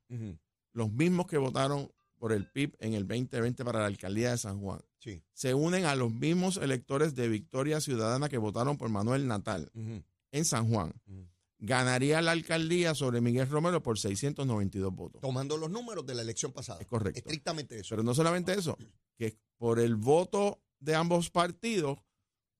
los 0.73 0.93
mismos 0.93 1.27
que 1.27 1.39
votaron 1.39 1.91
por 2.19 2.33
el 2.33 2.47
PIB 2.47 2.77
en 2.81 2.95
el 2.95 3.07
2020 3.07 3.65
para 3.65 3.81
la 3.81 3.87
alcaldía 3.87 4.31
de 4.31 4.39
San 4.39 4.61
Juan, 4.61 4.81
se 5.33 5.55
unen 5.55 5.85
a 5.87 5.97
los 5.97 6.13
mismos 6.13 6.57
electores 6.57 7.15
de 7.15 7.29
Victoria 7.29 7.81
Ciudadana 7.81 8.29
que 8.29 8.39
votaron 8.39 8.79
por 8.79 8.89
Manuel 8.91 9.27
Natal 9.27 9.71
en 10.33 10.45
San 10.45 10.69
Juan, 10.69 10.93
ganaría 11.59 12.21
la 12.21 12.33
alcaldía 12.33 12.95
sobre 12.95 13.21
Miguel 13.21 13.49
Romero 13.49 13.83
por 13.83 13.99
692 13.99 14.93
votos. 14.95 15.21
Tomando 15.21 15.57
los 15.57 15.71
números 15.71 16.05
de 16.05 16.15
la 16.15 16.23
elección 16.23 16.53
pasada. 16.53 16.81
Es 16.81 16.89
correcto. 16.89 17.19
Estrictamente 17.19 17.79
eso. 17.79 17.91
Pero 17.91 18.03
no 18.03 18.15
solamente 18.15 18.53
eso, 18.53 18.77
que 19.17 19.39
por 19.59 19.79
el 19.79 19.95
voto 19.95 20.61
de 20.81 20.97
ambos 20.97 21.31
partidos 21.31 21.99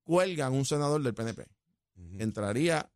cuelgan 0.03 0.53
un 0.53 0.65
senador 0.65 1.03
del 1.03 1.13
PNP. 1.13 1.45
Entraría, 2.17 2.91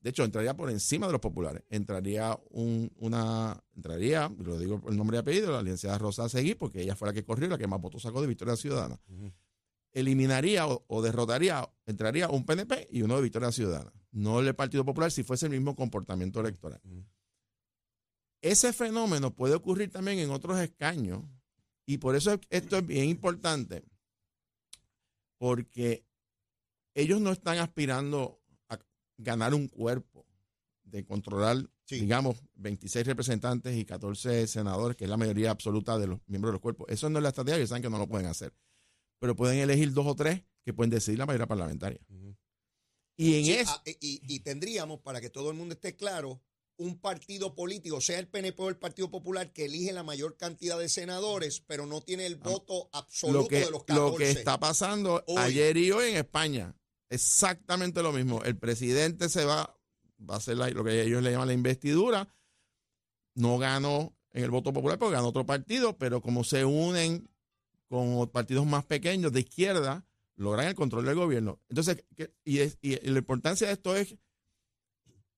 de 0.00 0.10
hecho, 0.10 0.24
entraría 0.24 0.56
por 0.56 0.70
encima 0.70 1.06
de 1.06 1.12
los 1.12 1.20
populares. 1.20 1.62
Entraría 1.68 2.38
un, 2.50 2.90
una, 2.96 3.62
entraría, 3.76 4.32
lo 4.38 4.58
digo 4.58 4.80
por 4.80 4.92
el 4.92 4.96
nombre 4.96 5.18
y 5.18 5.20
apellido, 5.20 5.52
la 5.52 5.62
licenciada 5.62 5.98
Rosa 5.98 6.28
Seguí, 6.28 6.54
porque 6.54 6.82
ella 6.82 6.96
fue 6.96 7.08
la 7.08 7.14
que 7.14 7.24
corrió, 7.24 7.48
la 7.48 7.58
que 7.58 7.66
más 7.66 7.80
votos 7.80 8.02
sacó 8.02 8.20
de 8.20 8.28
Victoria 8.28 8.56
Ciudadana 8.56 8.98
eliminaría 9.92 10.66
o, 10.66 11.02
derrotaría, 11.02 11.68
entraría 11.86 12.28
un 12.28 12.44
PNP 12.44 12.88
y 12.90 13.02
uno 13.02 13.16
de 13.16 13.22
Victoria 13.22 13.52
Ciudadana, 13.52 13.92
no 14.10 14.40
el 14.40 14.54
Partido 14.54 14.84
Popular 14.84 15.10
si 15.10 15.22
fuese 15.22 15.46
el 15.46 15.52
mismo 15.52 15.76
comportamiento 15.76 16.40
electoral. 16.40 16.80
Ese 18.40 18.72
fenómeno 18.72 19.34
puede 19.34 19.54
ocurrir 19.54 19.90
también 19.90 20.18
en 20.18 20.30
otros 20.30 20.58
escaños 20.58 21.22
y 21.86 21.98
por 21.98 22.16
eso 22.16 22.38
esto 22.50 22.78
es 22.78 22.86
bien 22.86 23.08
importante, 23.08 23.84
porque 25.38 26.04
ellos 26.94 27.20
no 27.20 27.32
están 27.32 27.58
aspirando, 27.58 28.40
ganar 29.18 29.54
un 29.54 29.68
cuerpo, 29.68 30.26
de 30.92 31.04
controlar, 31.04 31.56
digamos, 31.88 32.36
26 32.54 33.06
representantes 33.06 33.74
y 33.76 33.84
14 33.84 34.46
senadores, 34.46 34.96
que 34.96 35.04
es 35.04 35.10
la 35.10 35.16
mayoría 35.16 35.50
absoluta 35.50 35.98
de 35.98 36.06
los 36.06 36.20
miembros 36.26 36.50
de 36.50 36.52
los 36.54 36.60
cuerpos. 36.60 36.86
Eso 36.90 37.08
no 37.08 37.18
es 37.18 37.22
la 37.22 37.30
estrategia, 37.30 37.56
ellos 37.56 37.70
saben 37.70 37.82
que 37.82 37.90
no 37.90 37.98
lo 37.98 38.06
pueden 38.06 38.26
hacer. 38.26 38.52
Pero 39.22 39.36
pueden 39.36 39.60
elegir 39.60 39.92
dos 39.92 40.04
o 40.04 40.16
tres 40.16 40.42
que 40.64 40.72
pueden 40.72 40.90
decidir 40.90 41.16
la 41.16 41.26
mayoría 41.26 41.46
parlamentaria. 41.46 42.00
Y 43.16 43.38
en 43.38 43.60
eso. 43.60 43.70
Ah, 43.70 43.82
y, 44.00 44.40
tendríamos, 44.40 44.98
para 44.98 45.20
que 45.20 45.30
todo 45.30 45.52
el 45.52 45.56
mundo 45.56 45.74
esté 45.74 45.94
claro, 45.94 46.42
un 46.76 46.98
partido 46.98 47.54
político, 47.54 48.00
sea 48.00 48.18
el 48.18 48.26
PNP 48.26 48.60
o 48.60 48.68
el 48.68 48.78
Partido 48.78 49.12
Popular, 49.12 49.52
que 49.52 49.66
elige 49.66 49.92
la 49.92 50.02
mayor 50.02 50.36
cantidad 50.36 50.76
de 50.76 50.88
senadores, 50.88 51.60
pero 51.60 51.86
no 51.86 52.00
tiene 52.00 52.26
el 52.26 52.40
ah, 52.42 52.48
voto 52.48 52.90
absoluto 52.92 53.54
de 53.54 53.70
los 53.70 53.84
14. 53.84 53.94
Lo 53.94 54.16
que 54.16 54.28
está 54.32 54.58
pasando 54.58 55.22
ayer 55.36 55.76
y 55.76 55.92
hoy 55.92 56.10
en 56.10 56.16
España, 56.16 56.74
exactamente 57.08 58.02
lo 58.02 58.10
mismo. 58.10 58.42
El 58.42 58.58
presidente 58.58 59.28
se 59.28 59.44
va, 59.44 59.78
va 60.28 60.34
a 60.34 60.38
hacer 60.38 60.56
lo 60.56 60.82
que 60.82 61.00
ellos 61.00 61.22
le 61.22 61.30
llaman 61.30 61.46
la 61.46 61.54
investidura. 61.54 62.34
No 63.36 63.56
ganó 63.58 64.16
en 64.32 64.42
el 64.42 64.50
voto 64.50 64.72
popular 64.72 64.98
porque 64.98 65.14
ganó 65.14 65.28
otro 65.28 65.46
partido, 65.46 65.96
pero 65.96 66.20
como 66.20 66.42
se 66.42 66.64
unen 66.64 67.31
con 67.92 68.26
partidos 68.30 68.64
más 68.64 68.86
pequeños 68.86 69.34
de 69.34 69.40
izquierda, 69.40 70.02
logran 70.36 70.66
el 70.66 70.74
control 70.74 71.04
del 71.04 71.14
gobierno. 71.14 71.60
Entonces, 71.68 72.02
y, 72.42 72.56
la 73.10 73.18
importancia 73.18 73.66
de 73.66 73.74
esto 73.74 73.94
es, 73.94 74.16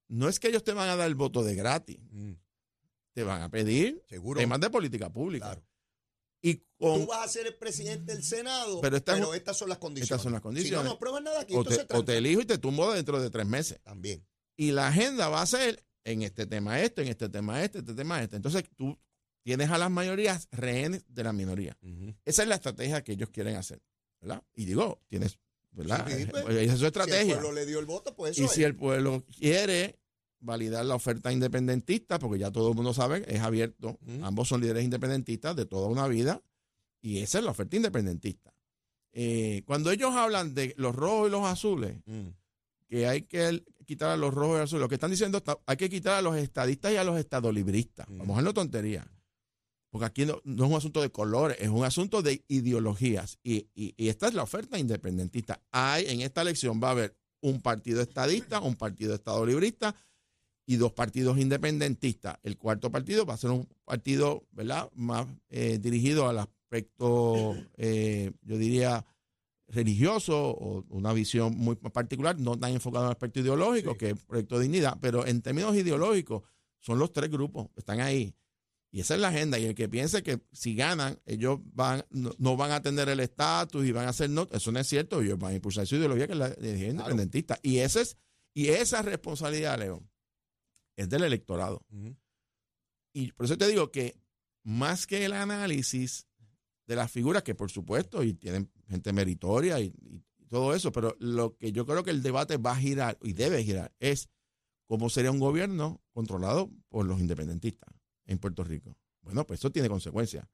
no 0.06 0.28
es 0.28 0.38
que 0.38 0.46
ellos 0.46 0.62
te 0.62 0.72
van 0.72 0.88
a 0.88 0.94
dar 0.94 1.08
el 1.08 1.16
voto 1.16 1.42
de 1.42 1.56
gratis, 1.56 1.98
mm. 2.12 2.34
te 3.12 3.24
van 3.24 3.42
a 3.42 3.48
pedir 3.48 4.00
Seguro. 4.08 4.38
temas 4.38 4.60
de 4.60 4.70
política 4.70 5.12
pública. 5.12 5.60
Y 6.42 6.62
Tú 6.78 7.06
vas 7.08 7.24
a 7.24 7.28
ser 7.28 7.48
el 7.48 7.56
presidente 7.56 8.14
del 8.14 8.22
Senado, 8.22 8.80
pero, 8.80 8.98
estas 9.34 9.56
son 9.56 9.68
las 9.68 9.78
condiciones. 9.78 10.10
Estas 10.12 10.22
son 10.22 10.32
las 10.32 10.40
condiciones. 10.40 10.78
Si 10.78 10.84
no, 10.84 10.90
no 10.90 10.94
aprueban 10.94 11.24
nada 11.24 11.40
aquí, 11.40 11.56
o, 11.56 11.64
te, 11.64 11.84
o 11.90 12.04
te 12.04 12.18
elijo 12.18 12.42
y 12.42 12.44
te 12.44 12.58
tumbo 12.58 12.92
dentro 12.92 13.20
de 13.20 13.30
tres 13.30 13.46
meses. 13.46 13.80
También. 13.82 14.24
Y 14.56 14.70
la 14.70 14.86
agenda 14.86 15.28
va 15.28 15.42
a 15.42 15.46
ser 15.46 15.84
en 16.04 16.22
este 16.22 16.46
tema 16.46 16.80
este, 16.80 17.02
en 17.02 17.08
este 17.08 17.28
tema 17.28 17.64
este, 17.64 17.78
este 17.80 17.94
tema 17.94 18.22
este. 18.22 18.36
Entonces 18.36 18.62
tú 18.76 18.96
tienes 19.44 19.70
a 19.70 19.78
las 19.78 19.90
mayorías 19.90 20.48
rehenes 20.50 21.04
de 21.08 21.22
la 21.22 21.32
minoría. 21.32 21.76
Esa 22.24 22.42
es 22.42 22.48
la 22.48 22.56
estrategia 22.56 23.04
que 23.04 23.12
ellos 23.12 23.30
quieren 23.30 23.56
hacer. 23.56 23.80
Y 24.54 24.64
digo, 24.64 25.00
tienes, 25.06 25.38
¿verdad? 25.70 26.04
Pues, 26.30 26.56
esa 26.56 26.72
es 26.72 26.78
su 26.80 26.86
estrategia. 26.86 27.24
Si 27.24 27.30
el 27.30 27.38
pueblo 27.38 27.52
le 27.52 27.66
dio 27.66 27.78
el 27.78 27.86
voto, 27.86 28.16
pues 28.16 28.38
Y 28.38 28.48
si 28.48 28.64
el 28.64 28.74
pueblo 28.74 29.24
quiere 29.38 29.98
validar 30.40 30.84
la 30.84 30.94
oferta 30.94 31.30
independentista, 31.30 32.18
porque 32.18 32.38
ya 32.38 32.50
todo 32.50 32.70
el 32.70 32.74
mundo 32.74 32.94
sabe, 32.94 33.24
es 33.28 33.40
abierto, 33.40 33.98
ambos 34.22 34.48
son 34.48 34.60
líderes 34.60 34.84
independentistas 34.84 35.54
de 35.56 35.66
toda 35.66 35.88
una 35.88 36.08
vida, 36.08 36.42
y 37.00 37.18
esa 37.18 37.38
es 37.38 37.44
la 37.44 37.50
oferta 37.50 37.76
independentista. 37.76 38.54
Eh, 39.12 39.62
cuando 39.66 39.90
ellos 39.90 40.12
hablan 40.14 40.54
de 40.54 40.74
los 40.76 40.94
rojos 40.94 41.28
y 41.28 41.30
los 41.30 41.44
azules, 41.44 41.96
mm. 42.06 42.28
que 42.88 43.06
hay 43.06 43.22
que 43.22 43.62
quitar 43.86 44.10
a 44.10 44.16
los 44.16 44.34
rojos 44.34 44.58
y 44.58 44.62
azules, 44.62 44.80
lo 44.80 44.88
que 44.88 44.96
están 44.96 45.10
diciendo 45.10 45.38
es 45.38 45.54
hay 45.66 45.76
que 45.76 45.88
quitar 45.88 46.14
a 46.14 46.22
los 46.22 46.36
estadistas 46.36 46.92
y 46.92 46.96
a 46.96 47.04
los 47.04 47.18
estadolibristas. 47.18 48.08
Mm. 48.08 48.18
Vamos 48.18 48.38
a 48.38 48.42
no 48.42 48.52
tontería. 48.52 49.06
Porque 49.94 50.06
aquí 50.06 50.26
no, 50.26 50.38
es 50.44 50.68
un 50.68 50.74
asunto 50.74 51.00
de 51.00 51.12
colores, 51.12 51.56
es 51.60 51.68
un 51.68 51.84
asunto 51.84 52.20
de 52.20 52.44
ideologías. 52.48 53.38
Y, 53.44 53.68
esta 53.96 54.26
es 54.26 54.34
la 54.34 54.42
oferta 54.42 54.76
independentista. 54.76 55.62
Hay, 55.70 56.06
en 56.06 56.20
esta 56.20 56.42
elección 56.42 56.80
va 56.82 56.88
a 56.88 56.90
haber 56.90 57.16
un 57.40 57.62
partido 57.62 58.02
estadista, 58.02 58.58
un 58.58 58.74
partido 58.74 59.14
estado 59.14 59.46
librista 59.46 59.94
y 60.66 60.74
dos 60.78 60.92
partidos 60.94 61.38
independentistas. 61.38 62.38
El 62.42 62.58
cuarto 62.58 62.90
partido 62.90 63.24
va 63.24 63.34
a 63.34 63.36
ser 63.36 63.50
un 63.50 63.68
partido, 63.84 64.42
¿verdad?, 64.50 64.90
más 64.96 65.28
eh, 65.48 65.78
dirigido 65.80 66.28
al 66.28 66.40
aspecto, 66.40 67.54
eh, 67.76 68.32
yo 68.42 68.58
diría, 68.58 69.06
religioso 69.68 70.36
o 70.36 70.84
una 70.88 71.12
visión 71.12 71.56
muy 71.56 71.76
particular, 71.76 72.36
no 72.36 72.58
tan 72.58 72.72
enfocado 72.72 73.04
en 73.04 73.10
el 73.10 73.12
aspecto 73.12 73.38
ideológico, 73.38 73.96
que 73.96 74.06
es 74.06 74.12
el 74.14 74.18
Proyecto 74.26 74.58
de 74.58 74.62
Dignidad, 74.64 74.98
pero 75.00 75.24
en 75.24 75.40
términos 75.40 75.76
ideológicos 75.76 76.42
son 76.80 76.98
los 76.98 77.12
tres 77.12 77.30
grupos, 77.30 77.68
están 77.76 78.00
ahí. 78.00 78.34
Y 78.94 79.00
esa 79.00 79.16
es 79.16 79.20
la 79.20 79.26
agenda. 79.30 79.58
Y 79.58 79.64
el 79.64 79.74
que 79.74 79.88
piense 79.88 80.22
que 80.22 80.40
si 80.52 80.76
ganan, 80.76 81.20
ellos 81.26 81.58
van 81.64 82.04
no, 82.10 82.56
van 82.56 82.70
a 82.70 82.80
tener 82.80 83.08
el 83.08 83.18
estatus 83.18 83.84
y 83.84 83.90
van 83.90 84.06
a 84.06 84.10
hacer 84.10 84.30
no, 84.30 84.46
eso 84.52 84.70
no 84.70 84.78
es 84.78 84.86
cierto. 84.86 85.20
Ellos 85.20 85.36
van 85.36 85.50
a 85.50 85.54
impulsar 85.56 85.84
su 85.84 85.96
ideología 85.96 86.28
que 86.28 86.34
es 86.34 86.38
la 86.38 86.50
ideología 86.50 86.90
independentista. 86.90 87.58
Y, 87.60 87.78
ese 87.78 88.02
es, 88.02 88.16
y 88.54 88.68
esa 88.68 89.02
responsabilidad, 89.02 89.80
León, 89.80 90.08
es 90.94 91.08
del 91.08 91.24
electorado. 91.24 91.84
Y 93.12 93.32
por 93.32 93.46
eso 93.46 93.58
te 93.58 93.66
digo 93.66 93.90
que 93.90 94.16
más 94.62 95.08
que 95.08 95.24
el 95.24 95.32
análisis 95.32 96.28
de 96.86 96.94
las 96.94 97.10
figuras, 97.10 97.42
que 97.42 97.56
por 97.56 97.72
supuesto, 97.72 98.22
y 98.22 98.34
tienen 98.34 98.70
gente 98.86 99.12
meritoria 99.12 99.80
y, 99.80 99.92
y 100.02 100.22
todo 100.48 100.72
eso, 100.72 100.92
pero 100.92 101.16
lo 101.18 101.56
que 101.56 101.72
yo 101.72 101.84
creo 101.84 102.04
que 102.04 102.12
el 102.12 102.22
debate 102.22 102.58
va 102.58 102.70
a 102.70 102.76
girar 102.76 103.18
y 103.24 103.32
debe 103.32 103.64
girar 103.64 103.92
es 103.98 104.28
cómo 104.86 105.10
sería 105.10 105.32
un 105.32 105.40
gobierno 105.40 106.00
controlado 106.12 106.70
por 106.88 107.06
los 107.06 107.18
independentistas 107.18 107.92
en 108.26 108.38
Puerto 108.38 108.64
Rico. 108.64 108.96
Bueno, 109.22 109.46
pues 109.46 109.60
eso 109.60 109.70
tiene 109.70 109.88
consecuencias. 109.88 110.46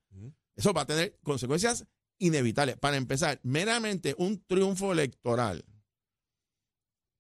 Eso 0.55 0.73
va 0.73 0.83
a 0.83 0.87
tener 0.87 1.19
consecuencias 1.23 1.87
inevitables. 2.19 2.77
Para 2.77 2.97
empezar, 2.97 3.41
meramente 3.43 4.15
un 4.19 4.45
triunfo 4.47 4.93
electoral 4.93 5.65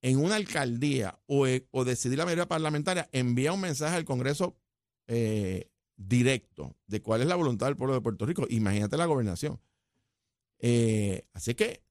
en 0.02 0.18
una 0.18 0.36
alcaldía 0.36 1.20
o, 1.26 1.46
e, 1.46 1.66
decidir 1.84 2.18
la 2.18 2.24
mayoría 2.24 2.48
parlamentaria 2.48 3.08
envía 3.12 3.52
un 3.52 3.60
mensaje 3.60 3.96
al 3.96 4.04
Congreso 4.04 4.56
eh, 5.06 5.70
directo 5.96 6.76
de 6.86 7.02
cuál 7.02 7.20
es 7.20 7.26
la 7.26 7.34
voluntad 7.36 7.66
del 7.66 7.76
pueblo 7.76 7.94
de 7.94 8.00
Puerto 8.00 8.24
Rico. 8.24 8.46
Imagínate 8.48 8.96
la 8.96 9.06
gobernación. 9.06 9.60
Eh, 10.58 11.26
así 11.32 11.54
que 11.54 11.82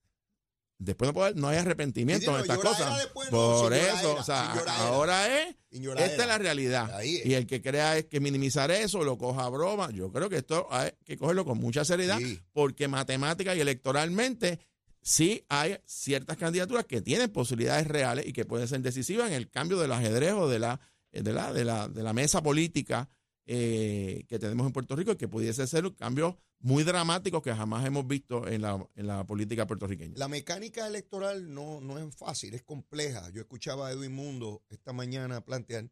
después 0.80 1.14
no, 1.14 1.32
no 1.36 1.48
hay 1.50 1.58
arrepentimiento 1.58 2.34
en 2.34 2.42
estas 2.42 2.58
cosas. 2.58 3.08
Por 3.30 3.74
eso, 3.74 4.16
o 4.16 4.24
sea, 4.24 4.54
ahora 4.80 5.42
es, 5.42 5.56
esta 5.72 6.24
es 6.24 6.28
la 6.28 6.38
realidad. 6.38 7.02
Y 7.04 7.34
el 7.34 7.46
que 7.46 7.62
crea 7.62 7.98
es 7.98 8.06
que 8.06 8.20
minimizar 8.20 8.72
eso, 8.72 9.04
lo 9.04 9.18
coja 9.18 9.44
a 9.44 9.50
broma, 9.50 9.92
yo 9.92 10.12
creo 10.12 10.30
que 10.30 10.38
esto 10.38 10.68
hay 10.72 10.92
que 11.06 11.18
cogerlo 11.18 11.46
con 11.46 11.60
mucha 11.60 11.86
seriedad, 11.86 12.20
porque 12.54 12.88
matemática 12.88 13.54
y 13.54 13.60
electoralmente 13.60 14.60
sí 15.02 15.46
hay 15.50 15.78
ciertas 15.86 16.38
candidaturas 16.38 16.86
que 16.86 17.02
tienen 17.02 17.30
posibilidades 17.30 17.88
reales 17.88 18.26
y 18.26 18.34
que 18.34 18.46
pueden 18.46 18.68
ser 18.68 18.82
decisivas 18.82 19.28
en 19.28 19.34
el 19.34 19.50
cambio 19.50 19.78
del 19.80 19.92
ajedrez 19.92 20.34
o 20.34 20.48
de 20.48 20.60
la, 20.60 20.80
de 21.12 21.34
la, 21.34 21.54
de 21.54 21.66
la, 21.66 21.88
de 21.88 22.04
la 22.04 22.14
mesa 22.14 22.42
política 22.42 23.10
eh, 23.52 24.26
que 24.28 24.38
tenemos 24.38 24.68
en 24.68 24.74
Puerto 24.74 24.96
Rico 24.96 25.12
y 25.12 25.16
que 25.16 25.28
pudiese 25.28 25.66
ser 25.66 25.84
un 25.84 25.96
cambio 25.96 26.38
muy 26.60 26.84
dramático 26.84 27.42
que 27.42 27.52
jamás 27.52 27.84
hemos 27.84 28.06
visto 28.06 28.48
en 28.48 28.62
la, 28.62 28.88
en 28.96 29.08
la 29.08 29.26
política 29.26 29.66
puertorriqueña. 29.66 30.14
La 30.18 30.28
mecánica 30.28 30.86
electoral 30.86 31.52
no, 31.52 31.82
no 31.82 31.98
es 31.98 32.16
fácil, 32.16 32.54
es 32.54 32.62
compleja. 32.62 33.28
Yo 33.32 33.42
escuchaba 33.42 33.88
a 33.88 33.92
Edwin 33.92 34.14
Mundo 34.14 34.62
esta 34.70 34.94
mañana 34.94 35.44
plantear 35.44 35.90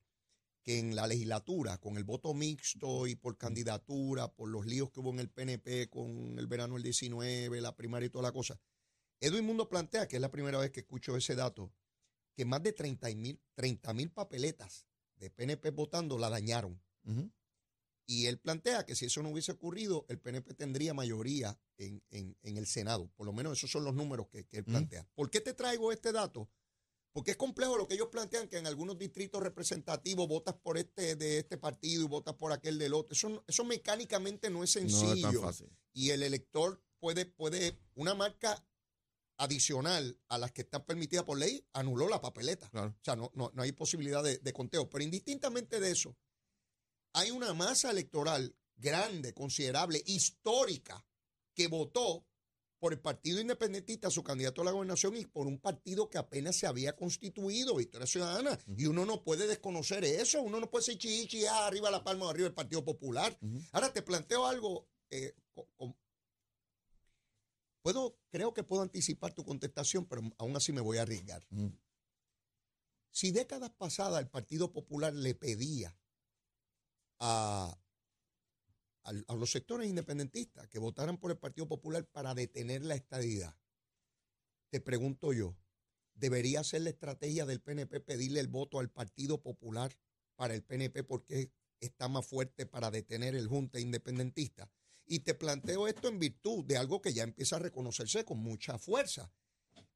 que 0.62 0.78
en 0.78 0.96
la 0.96 1.08
legislatura, 1.08 1.80
con 1.80 1.98
el 1.98 2.04
voto 2.04 2.36
mixto 2.36 3.08
y 3.08 3.16
por 3.16 3.40
candidatura, 3.40 4.32
por 4.32 4.50
los 4.50 4.68
líos 4.68 4.92
que 4.92 5.00
hubo 5.00 5.10
en 5.10 5.20
el 5.20 5.30
PNP 5.30 5.90
con 5.90 6.38
el 6.38 6.46
verano 6.46 6.76
del 6.76 6.84
19, 6.84 7.60
la 7.60 7.76
primaria 7.76 8.06
y 8.06 8.12
toda 8.12 8.26
la 8.26 8.32
cosa, 8.32 8.60
Edwin 9.20 9.46
Mundo 9.46 9.68
plantea, 9.68 10.08
que 10.08 10.18
es 10.18 10.22
la 10.22 10.30
primera 10.30 10.60
vez 10.60 10.70
que 10.70 10.82
escucho 10.82 11.18
ese 11.18 11.34
dato, 11.34 11.74
que 12.36 12.46
más 12.46 12.62
de 12.62 12.74
30 12.74 13.94
mil 13.96 14.12
papeletas 14.12 14.86
de 15.16 15.32
PNP 15.32 15.72
votando 15.72 16.20
la 16.20 16.30
dañaron. 16.30 16.80
Y 18.10 18.28
él 18.28 18.40
plantea 18.40 18.86
que 18.86 18.96
si 18.96 19.06
eso 19.06 19.22
no 19.22 19.30
hubiese 19.30 19.52
ocurrido, 19.52 20.06
el 20.08 20.18
PNP 20.18 20.54
tendría 20.54 20.94
mayoría 20.94 21.60
en, 21.78 22.02
el 22.42 22.66
Senado. 22.66 23.12
Por 23.16 23.26
lo 23.26 23.34
menos 23.34 23.58
esos 23.58 23.70
son 23.70 23.84
los 23.84 23.94
números 23.94 24.28
que, 24.30 24.48
él 24.50 24.64
plantea. 24.64 25.06
¿Por 25.14 25.30
qué 25.30 25.42
te 25.42 25.54
traigo 25.54 25.92
este 25.92 26.14
dato? 26.14 26.50
Porque 27.12 27.32
es 27.32 27.38
complejo 27.38 27.76
lo 27.78 27.86
que 27.86 27.96
ellos 27.96 28.08
plantean, 28.08 28.48
que 28.48 28.60
en 28.60 28.66
algunos 28.66 28.98
distritos 28.98 29.44
representativos 29.44 30.26
votas 30.26 30.56
por 30.56 30.78
este 30.78 31.18
de 31.18 31.40
este 31.40 31.58
partido 31.58 32.04
y 32.04 32.08
votas 32.08 32.36
por 32.36 32.54
aquel 32.54 32.78
del 32.78 32.94
otro. 32.94 33.14
Eso, 33.14 33.44
eso 33.46 33.66
mecánicamente 33.66 34.50
no 34.50 34.64
es 34.64 34.72
sencillo. 34.72 35.42
No 35.42 35.50
es 35.50 35.66
Y 35.92 36.12
el 36.12 36.24
elector 36.24 36.82
puede, 37.00 37.26
puede, 37.26 37.78
una 37.96 38.16
marca 38.16 38.66
adicional 39.38 40.18
a 40.30 40.38
las 40.38 40.54
que 40.54 40.62
están 40.62 40.86
permitidas 40.86 41.26
por 41.26 41.38
ley, 41.38 41.66
anuló 41.74 42.08
la 42.08 42.22
papeleta. 42.22 42.70
O 42.74 43.04
sea, 43.04 43.18
no, 43.18 43.32
no, 43.34 43.52
hay 43.58 43.74
posibilidad 43.74 44.24
de, 44.24 44.38
de 44.38 44.54
conteo. 44.54 44.90
Pero 44.90 45.04
indistintamente 45.04 45.80
de 45.80 45.92
eso, 45.92 46.16
hay 47.14 47.32
una 47.32 47.54
masa 47.54 47.92
electoral 47.92 48.56
grande, 48.76 49.34
considerable, 49.34 50.04
histórica, 50.06 51.06
que 51.54 51.68
votó 51.68 52.26
por 52.80 52.94
el 52.94 53.00
Partido 53.00 53.42
Independentista, 53.42 54.12
su 54.12 54.24
candidato 54.24 54.62
a 54.62 54.66
la 54.66 54.72
gobernación, 54.72 55.18
y 55.18 55.26
por 55.26 55.48
un 55.48 55.60
partido 55.60 56.10
que 56.10 56.18
apenas 56.18 56.56
se 56.56 56.68
había 56.68 56.96
constituido, 56.96 57.76
Victoria 57.76 58.06
Ciudadana. 58.06 58.58
Y 58.78 58.86
uno 58.86 59.06
no 59.06 59.24
puede 59.24 59.48
desconocer 59.48 60.04
eso, 60.04 60.42
uno 60.42 60.60
no 60.60 60.70
puede 60.70 60.86
ser 60.86 60.98
chichi, 60.98 61.46
ah, 61.46 61.66
arriba 61.66 61.90
la 61.90 62.04
palma, 62.04 62.30
arriba 62.30 62.48
el 62.48 62.54
Partido 62.54 62.86
Popular. 62.86 63.38
Ahora 63.72 63.92
te 63.92 64.04
planteo 64.04 64.46
algo, 64.46 64.88
eh, 65.10 65.34
puedo, 67.82 68.20
creo 68.30 68.54
que 68.54 68.64
puedo 68.64 68.84
anticipar 68.84 69.34
tu 69.34 69.44
contestación, 69.44 70.06
pero 70.06 70.22
aún 70.38 70.56
así 70.56 70.72
me 70.72 70.82
voy 70.82 70.98
a 70.98 71.02
arriesgar. 71.02 71.48
Si 73.10 73.32
décadas 73.32 73.72
pasadas 73.72 74.20
el 74.20 74.30
Partido 74.30 74.72
Popular 74.72 75.14
le 75.14 75.34
pedía 75.34 75.98
a, 77.20 77.78
los 79.36 79.52
sectores 79.52 79.90
independentistas 79.90 80.68
que 80.68 80.80
votaran 80.80 81.18
por 81.18 81.32
el 81.32 81.38
Partido 81.38 81.68
Popular 81.68 82.06
para 82.06 82.34
detener 82.34 82.84
la 82.84 82.96
estadidad. 82.96 83.56
Te 84.70 84.82
pregunto 84.82 85.32
yo, 85.32 85.56
debería 86.14 86.64
ser 86.64 86.82
la 86.82 86.90
estrategia 86.90 87.46
del 87.46 87.62
PNP 87.62 88.02
pedirle 88.02 88.42
el 88.42 88.48
voto 88.48 88.80
al 88.80 88.90
Partido 88.90 89.42
Popular 89.42 89.98
para 90.36 90.54
el 90.54 90.64
PNP 90.64 91.04
porque 91.04 91.54
está 91.80 92.10
más 92.10 92.26
fuerte 92.26 92.66
para 92.66 92.92
detener 92.92 93.36
el 93.36 93.48
junta 93.48 93.80
independentista. 93.80 94.70
Y 95.06 95.20
te 95.20 95.34
planteo 95.34 95.88
esto 95.88 96.10
en 96.10 96.20
virtud 96.20 96.66
de 96.66 96.78
algo 96.78 97.02
que 97.02 97.14
ya 97.14 97.24
empieza 97.24 97.56
a 97.56 97.60
reconocerse 97.60 98.26
con 98.26 98.40
mucha 98.40 98.78
fuerza. 98.78 99.32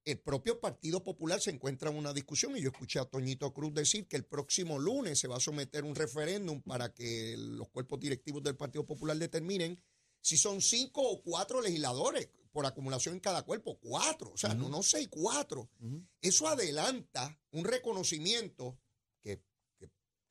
El 0.04 0.20
propio 0.20 0.60
Partido 0.60 1.04
Popular 1.04 1.40
se 1.40 1.52
encuentra 1.52 1.92
en 1.92 1.98
una 1.98 2.14
discusión 2.14 2.58
y 2.58 2.62
yo 2.62 2.70
escuché 2.70 3.00
a 3.00 3.06
Toñito 3.06 3.54
Cruz 3.54 3.74
decir 3.74 4.08
que 4.08 4.18
el 4.18 4.26
próximo 4.26 4.80
lunes 4.80 5.20
se 5.20 5.28
va 5.28 5.38
a 5.38 5.40
someter 5.40 5.84
un 5.84 5.96
referéndum 5.96 6.62
para 6.62 6.92
que 6.94 7.36
los 7.38 7.70
cuerpos 7.70 8.00
directivos 8.00 8.42
del 8.42 8.56
Partido 8.56 8.86
Popular 8.86 9.18
determinen 9.18 9.80
si 10.20 10.38
son 10.38 10.62
cinco 10.62 11.02
o 11.02 11.22
cuatro 11.22 11.62
legisladores 11.62 12.30
por 12.52 12.66
acumulación 12.66 13.16
en 13.16 13.22
cada 13.22 13.44
cuerpo, 13.44 13.78
cuatro, 13.80 14.32
o 14.34 14.38
sea, 14.38 14.54
no, 14.54 14.70
no 14.70 14.84
seis, 14.84 15.08
cuatro. 15.10 15.70
Eso 16.22 16.48
adelanta 16.48 17.40
un 17.52 17.64
reconocimiento 17.64 18.78
que, 19.22 19.42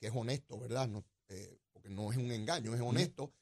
es 0.01 0.13
honesto, 0.15 0.59
¿verdad? 0.59 0.89
No, 0.89 1.05
eh, 1.29 1.59
porque 1.73 1.91
no 1.91 2.11
es 2.11 2.19
un 2.19 2.31
engaño, 2.31 2.75
es 2.75 2.81
honesto, 2.81 3.33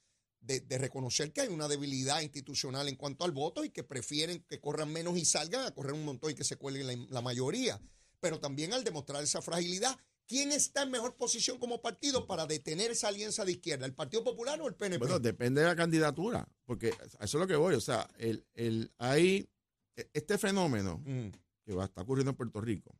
de, 0.40 0.78
reconocer 0.78 1.32
que 1.32 1.42
hay 1.42 1.48
una 1.48 1.68
debilidad 1.68 2.20
institucional 2.20 2.88
en 2.88 2.96
cuanto 2.96 3.24
al 3.24 3.32
voto 3.32 3.64
y 3.64 3.70
que 3.70 3.84
prefieren 3.84 4.44
que 4.48 4.60
corran 4.60 4.92
menos 4.92 5.18
y 5.18 5.24
salgan 5.24 5.66
a 5.66 5.70
correr 5.72 5.92
un 5.92 6.04
montón 6.04 6.30
y 6.30 6.34
que 6.34 6.44
se 6.44 6.56
cuelguen 6.56 6.86
la, 6.86 7.06
la 7.10 7.22
mayoría. 7.22 7.80
Pero 8.20 8.40
también 8.40 8.72
al 8.72 8.84
demostrar 8.84 9.22
esa 9.22 9.42
fragilidad, 9.42 9.98
¿Quién 10.28 10.52
está 10.52 10.82
en 10.82 10.90
mejor 10.90 11.16
posición 11.16 11.58
como 11.58 11.80
partido 11.80 12.26
para 12.26 12.46
detener 12.46 12.90
esa 12.90 13.08
alianza 13.08 13.46
de 13.46 13.52
izquierda? 13.52 13.86
¿El 13.86 13.94
Partido 13.94 14.22
Popular 14.22 14.60
o 14.60 14.68
el 14.68 14.74
PNP? 14.74 14.98
Bueno, 14.98 15.18
depende 15.18 15.62
de 15.62 15.66
la 15.66 15.74
candidatura, 15.74 16.46
porque 16.66 16.88
eso 16.88 17.18
es 17.18 17.34
lo 17.34 17.46
que 17.46 17.56
voy. 17.56 17.74
O 17.74 17.80
sea, 17.80 18.06
el, 18.18 18.46
el, 18.52 18.92
hay 18.98 19.48
e, 19.96 20.10
este 20.12 20.36
fenómeno 20.36 21.02
mm. 21.02 21.28
que 21.64 21.72
va, 21.72 21.86
está 21.86 22.02
ocurriendo 22.02 22.32
en 22.32 22.36
Puerto 22.36 22.60
Rico. 22.60 22.94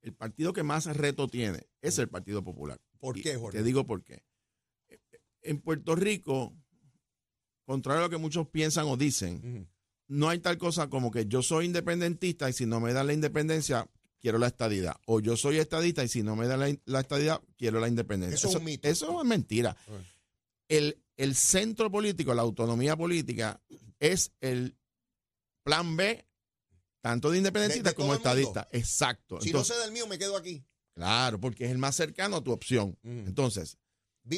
El 0.00 0.14
partido 0.14 0.52
que 0.52 0.62
más 0.62 0.86
reto 0.86 1.26
tiene 1.26 1.66
es 1.82 1.98
el 1.98 2.08
Partido 2.08 2.44
Popular. 2.44 2.80
¿Por 3.00 3.20
qué, 3.20 3.34
Jorge? 3.34 3.58
Te 3.58 3.64
digo 3.64 3.84
por 3.84 4.04
qué. 4.04 4.22
En 5.42 5.60
Puerto 5.60 5.94
Rico, 5.94 6.54
contrario 7.64 8.00
a 8.00 8.04
lo 8.04 8.10
que 8.10 8.16
muchos 8.16 8.48
piensan 8.48 8.86
o 8.86 8.96
dicen, 8.96 9.68
no 10.08 10.28
hay 10.28 10.38
tal 10.38 10.58
cosa 10.58 10.88
como 10.88 11.10
que 11.10 11.26
yo 11.26 11.42
soy 11.42 11.66
independentista 11.66 12.48
y 12.48 12.52
si 12.52 12.66
no 12.66 12.80
me 12.80 12.92
dan 12.92 13.06
la 13.06 13.12
independencia, 13.12 13.88
quiero 14.20 14.38
la 14.38 14.48
estadidad. 14.48 14.96
O 15.06 15.20
yo 15.20 15.36
soy 15.36 15.58
estadista 15.58 16.02
y 16.04 16.08
si 16.08 16.22
no 16.22 16.36
me 16.36 16.46
da 16.46 16.56
la, 16.56 17.00
estadidad, 17.00 17.40
quiero 17.56 17.80
la 17.80 17.88
independencia. 17.88 18.36
Eso, 18.36 18.48
es 18.48 18.54
un 18.54 18.64
mito. 18.64 18.88
Eso 18.88 19.20
es 19.20 19.28
mentira. 19.28 19.76
El, 20.68 20.98
el 21.16 21.34
centro 21.34 21.90
político, 21.90 22.34
la 22.34 22.42
autonomía 22.42 22.96
política, 22.96 23.60
es 24.00 24.32
el 24.40 24.76
plan 25.62 25.96
B, 25.96 26.26
tanto 27.00 27.30
de 27.30 27.38
independentista 27.38 27.92
como 27.92 28.14
estadista. 28.14 28.68
Exacto. 28.72 29.40
Si 29.40 29.52
no 29.52 29.64
se 29.64 29.76
da 29.76 29.84
el 29.84 29.92
mío, 29.92 30.06
me 30.06 30.18
quedo 30.18 30.36
aquí. 30.36 30.64
Claro, 30.94 31.38
porque 31.38 31.66
es 31.66 31.70
el 31.70 31.78
más 31.78 31.94
cercano 31.94 32.36
a 32.36 32.42
tu 32.42 32.50
opción. 32.50 32.98
Entonces, 33.02 33.78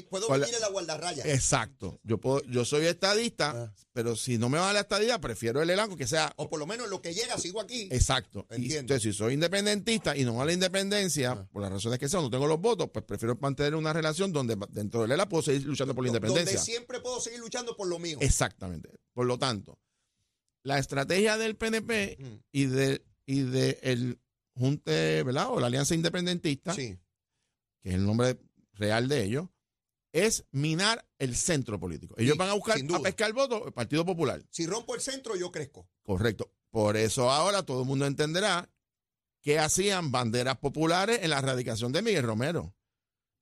Puedo 0.09 0.33
vivir 0.33 0.55
en 0.55 0.61
la 0.61 0.69
guardarraya. 0.69 1.25
Exacto. 1.25 2.01
Yo 2.03 2.19
puedo, 2.19 2.43
yo 2.45 2.65
soy 2.65 2.87
estadista, 2.87 3.51
ah. 3.51 3.75
pero 3.93 4.17
si 4.17 4.39
no 4.39 4.49
me 4.49 4.59
va 4.59 4.71
a 4.71 4.73
la 4.73 4.81
estadía, 4.81 5.21
prefiero 5.21 5.61
el 5.63 5.71
elanco 5.71 5.97
que 5.97 6.07
sea. 6.07 6.33
O 6.37 6.49
por 6.49 6.59
lo 6.59 6.67
menos 6.67 6.89
lo 6.89 7.03
que 7.03 7.13
llega, 7.13 7.39
sigo 7.39 7.61
aquí. 7.61 7.89
Exacto. 7.91 8.47
entonces, 8.51 9.03
si 9.03 9.13
soy 9.13 9.35
independentista 9.35 10.17
y 10.17 10.25
no 10.25 10.35
va 10.35 10.45
a 10.45 10.47
la 10.47 10.53
independencia, 10.53 11.33
ah. 11.33 11.49
por 11.51 11.63
las 11.63 11.73
razones 11.73 11.99
que 11.99 12.09
sean, 12.09 12.23
no 12.23 12.31
tengo 12.31 12.47
los 12.47 12.61
votos, 12.61 12.91
pues 12.93 13.05
prefiero 13.05 13.37
mantener 13.41 13.75
una 13.75 13.93
relación 13.93 14.33
donde 14.33 14.57
dentro 14.71 15.03
del 15.03 15.13
ELA 15.13 15.29
puedo 15.29 15.43
seguir 15.43 15.65
luchando 15.65 15.95
por 15.95 16.05
la 16.05 16.09
independencia. 16.09 16.57
Donde 16.57 16.65
siempre 16.65 17.01
puedo 17.01 17.21
seguir 17.21 17.41
luchando 17.41 17.77
por 17.77 17.89
lo 17.89 17.99
mío. 17.99 18.19
Exactamente. 18.21 18.91
Por 19.13 19.27
lo 19.27 19.39
tanto, 19.39 19.79
la 20.63 20.79
estrategia 20.79 21.37
del 21.37 21.57
PNP 21.57 22.19
y 22.53 22.67
de, 22.67 23.05
y 23.27 23.43
de 23.43 23.79
el 23.83 24.19
Junte, 24.55 25.23
¿verdad? 25.23 25.49
O 25.51 25.61
la 25.61 25.69
Alianza 25.69 25.95
Independentista, 25.95 26.75
que 26.75 26.99
es 27.83 27.95
el 27.95 28.05
nombre 28.05 28.39
real 28.75 29.09
de 29.09 29.25
ellos, 29.25 29.49
es 30.13 30.45
minar 30.51 31.07
el 31.19 31.37
centro 31.37 31.79
político. 31.79 32.15
Ellos 32.19 32.37
van 32.37 32.51
a 32.51 32.55
buscar 32.55 32.79
a 32.79 33.01
pescar 33.01 33.29
el 33.29 33.35
voto 33.35 33.67
el 33.67 33.73
Partido 33.73 34.05
Popular. 34.05 34.43
Si 34.51 34.67
rompo 34.67 34.95
el 34.95 35.01
centro, 35.01 35.37
yo 35.37 35.51
crezco. 35.51 35.89
Correcto. 36.03 36.53
Por 36.71 36.97
eso 36.97 37.31
ahora 37.31 37.65
todo 37.65 37.83
el 37.83 37.89
mundo 37.89 38.07
entenderá 38.07 38.69
que 39.43 39.59
hacían 39.59 40.13
banderas 40.13 40.59
populares 40.59 41.21
en 41.23 41.31
la 41.31 41.39
erradicación 41.39 41.93
de 41.93 42.03
Miguel 42.03 42.25
Romero. 42.25 42.75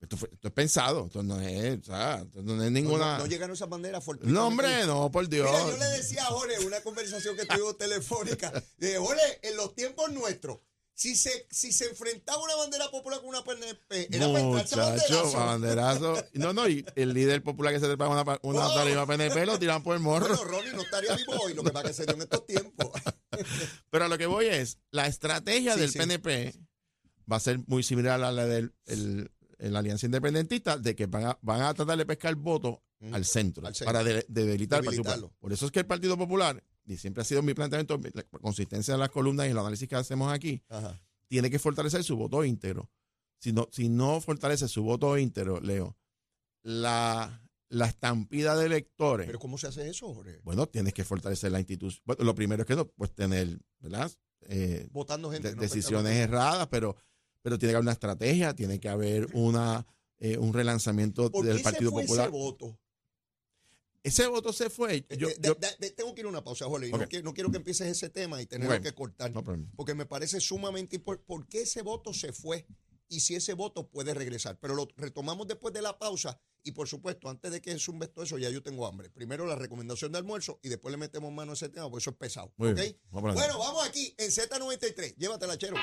Esto, 0.01 0.17
es 0.45 0.53
pensado, 0.53 1.07
esto 1.07 1.25
no 1.25 1.41
es, 1.41 1.89
no 1.89 2.63
es 2.63 2.71
ninguna. 2.71 3.19
No, 3.19 3.27
llegaron 3.27 3.55
esas 3.55 3.69
banderas 3.69 4.05
No, 4.23 4.47
hombre, 4.47 4.87
no, 4.87 5.11
por 5.11 5.29
Dios. 5.29 5.51
Mira, 5.51 5.71
yo 5.71 5.77
le 5.77 5.97
decía 5.97 6.23
a 6.23 6.27
Jorge 6.27 6.65
una 6.65 6.81
conversación 6.83 7.37
que 7.37 7.45
tuvimos 7.45 7.77
telefónica, 7.77 8.53
de 8.79 8.97
Jorge, 8.97 9.41
en 9.43 9.57
los 9.57 9.75
tiempos 9.75 10.13
nuestros, 10.13 10.61
si 10.99 11.15
se, 11.15 11.47
si 11.49 11.71
se 11.71 11.87
enfrentaba 11.87 12.43
una 12.43 12.57
bandera 12.57 12.91
popular 12.91 13.21
con 13.21 13.29
una 13.29 13.45
PNP, 13.45 14.09
era 14.11 14.27
Muchacho, 14.27 15.33
banderazo. 15.33 16.17
No, 16.33 16.53
no, 16.53 16.69
y 16.69 16.85
el 16.97 17.15
líder 17.15 17.41
popular 17.41 17.73
que 17.73 17.79
se 17.79 17.87
trepaba 17.87 18.21
una, 18.21 18.39
una 18.43 18.67
oh. 18.67 18.75
tarima 18.75 19.07
PNP 19.07 19.47
lo 19.47 19.61
tiraban 19.61 19.85
por 19.85 19.95
el 19.95 20.03
morro. 20.03 20.27
Bueno, 20.27 20.43
Ronnie 20.43 20.73
no 20.73 20.83
estaría 20.83 21.15
vivo 21.15 21.35
hoy, 21.41 21.55
lo 21.55 21.63
que 21.63 21.71
pasa 21.71 21.87
que 21.87 21.95
se 21.95 22.05
dio 22.05 22.17
en 22.17 22.23
estos 22.23 22.45
tiempos. 22.47 22.91
Pero 23.91 24.07
a 24.07 24.09
lo 24.09 24.19
que 24.19 24.27
voy 24.27 24.47
es, 24.47 24.79
la 24.91 25.07
estrategia 25.07 25.77
del 25.77 25.93
PNP 25.93 26.57
va 27.31 27.37
a 27.37 27.41
ser 27.41 27.61
muy 27.69 27.85
similar 27.85 28.21
a 28.21 28.33
la 28.33 28.47
de 28.47 28.69
la 29.59 29.79
Alianza 29.79 30.07
Independentista, 30.07 30.79
de 30.79 30.97
que 30.97 31.07
van 31.07 31.27
a, 31.27 31.39
van 31.43 31.63
a 31.63 31.75
tratar 31.75 31.97
de 31.97 32.07
pescar 32.07 32.35
votos 32.35 32.79
mm. 32.99 33.15
al, 33.15 33.25
centro, 33.25 33.63
para 33.85 34.03
debilitar, 34.03 34.81
el 34.81 34.87
Partido 34.87 35.33
Por 35.39 35.53
eso 35.53 35.67
es 35.67 35.71
que 35.71 35.79
el 35.79 35.87
Partido 35.87 36.19
Popular 36.19 36.61
y 36.89 36.97
siempre 36.97 37.23
ha 37.23 37.25
sido 37.25 37.43
mi 37.43 37.55
planteamiento, 37.55 38.01
la 38.15 38.23
consistencia 38.41 38.95
de 38.95 38.99
las 38.99 39.11
columnas 39.11 39.47
y 39.47 39.51
el 39.51 39.59
análisis 39.59 39.89
que 39.89 39.97
hacemos 39.97 40.33
aquí, 40.33 40.63
tiene 41.29 41.51
que 41.51 41.59
fortalecer 41.59 42.03
su 42.03 42.17
voto 42.17 42.45
íntegro. 42.45 42.91
Si 43.41 43.53
no, 43.53 43.69
si 43.71 43.89
no 43.89 44.21
fortalece 44.21 44.67
su 44.67 44.83
voto 44.83 45.17
íntegro, 45.17 45.61
Leo, 45.61 45.97
la, 46.63 47.41
la 47.69 47.87
estampida 47.87 48.57
de 48.57 48.67
electores. 48.67 49.27
¿Pero 49.27 49.39
cómo 49.39 49.59
se 49.59 49.69
hace 49.69 49.89
eso, 49.89 50.13
Jorge? 50.13 50.41
Bueno, 50.43 50.67
tienes 50.67 50.95
que 50.95 51.05
fortalecer 51.05 51.53
la 51.53 51.61
institución. 51.61 52.03
lo 52.19 52.35
primero 52.35 52.63
es 52.63 52.67
que 52.67 52.75
no, 52.75 52.89
pues 52.89 53.15
tener, 53.15 53.59
¿verdad? 53.79 54.11
Eh, 54.43 54.89
Votando 54.91 55.31
gente. 55.31 55.55
decisiones 55.55 56.17
erradas, 56.17 56.67
pero, 56.69 56.97
pero 57.43 57.59
tiene 57.59 57.73
que 57.73 57.77
haber 57.77 57.85
una 57.85 57.93
estrategia, 57.93 58.55
tiene 58.55 58.81
que 58.81 58.89
haber 58.89 59.29
una, 59.35 59.87
eh, 60.19 60.39
un 60.39 60.53
relanzamiento 60.53 61.29
del 61.29 61.61
Partido 61.63 61.91
Popular. 61.91 62.29
Ese 62.29 62.37
voto? 62.37 62.79
Ese 64.03 64.27
voto 64.27 64.53
se 64.53 64.71
fue. 64.71 65.05
Yo, 65.19 65.29
tengo 65.97 66.15
que 66.15 66.21
ir 66.21 66.27
a 66.27 66.29
una 66.29 66.45
pausa, 66.45 66.67
Jorge. 66.67 66.91
No, 66.91 67.09
quiero, 67.09 67.51
que 67.51 67.57
empieces 67.57 67.89
ese 67.89 68.09
tema 68.09 68.41
y 68.41 68.47
tener 68.47 68.81
que 68.81 68.93
cortar. 68.93 69.33
porque 69.77 69.95
me 69.95 70.07
parece 70.07 70.41
sumamente 70.41 70.97
importante. 70.97 71.27
¿Por 71.27 71.49
qué 71.49 71.63
ese 71.63 71.83
voto 71.83 72.13
se 72.15 72.33
fue? 72.33 72.67
Y 73.09 73.21
si 73.21 73.35
ese 73.35 73.55
voto 73.55 73.89
puede 73.89 74.15
regresar. 74.15 74.59
Pero 74.61 74.75
lo 74.75 74.89
retomamos 74.97 75.49
después 75.49 75.73
de 75.73 75.83
la 75.83 75.99
pausa. 75.99 76.39
Y 76.63 76.73
por 76.73 76.89
supuesto, 76.89 77.29
antes 77.29 77.51
de 77.51 77.61
que 77.61 77.73
es 77.73 77.89
un 77.89 77.99
todo 77.99 78.25
eso, 78.25 78.39
ya 78.39 78.51
yo 78.51 78.63
tengo 78.63 78.87
hambre. 78.87 79.11
Primero 79.11 79.47
la 79.47 79.57
recomendación 79.57 80.13
de 80.13 80.19
almuerzo 80.19 80.59
y 80.63 80.69
después 80.69 80.91
le 80.93 80.99
metemos 80.99 81.33
mano 81.33 81.53
a 81.53 81.55
ese 81.55 81.69
tema, 81.69 81.91
porque 81.91 82.03
eso 82.03 82.11
es 82.11 82.17
pesado. 82.17 82.53
bueno, 82.57 83.59
vamos 83.59 83.87
aquí 83.87 84.15
en 84.19 84.31
Z93. 84.31 85.17
Llévatela, 85.17 85.59
chero. 85.59 85.77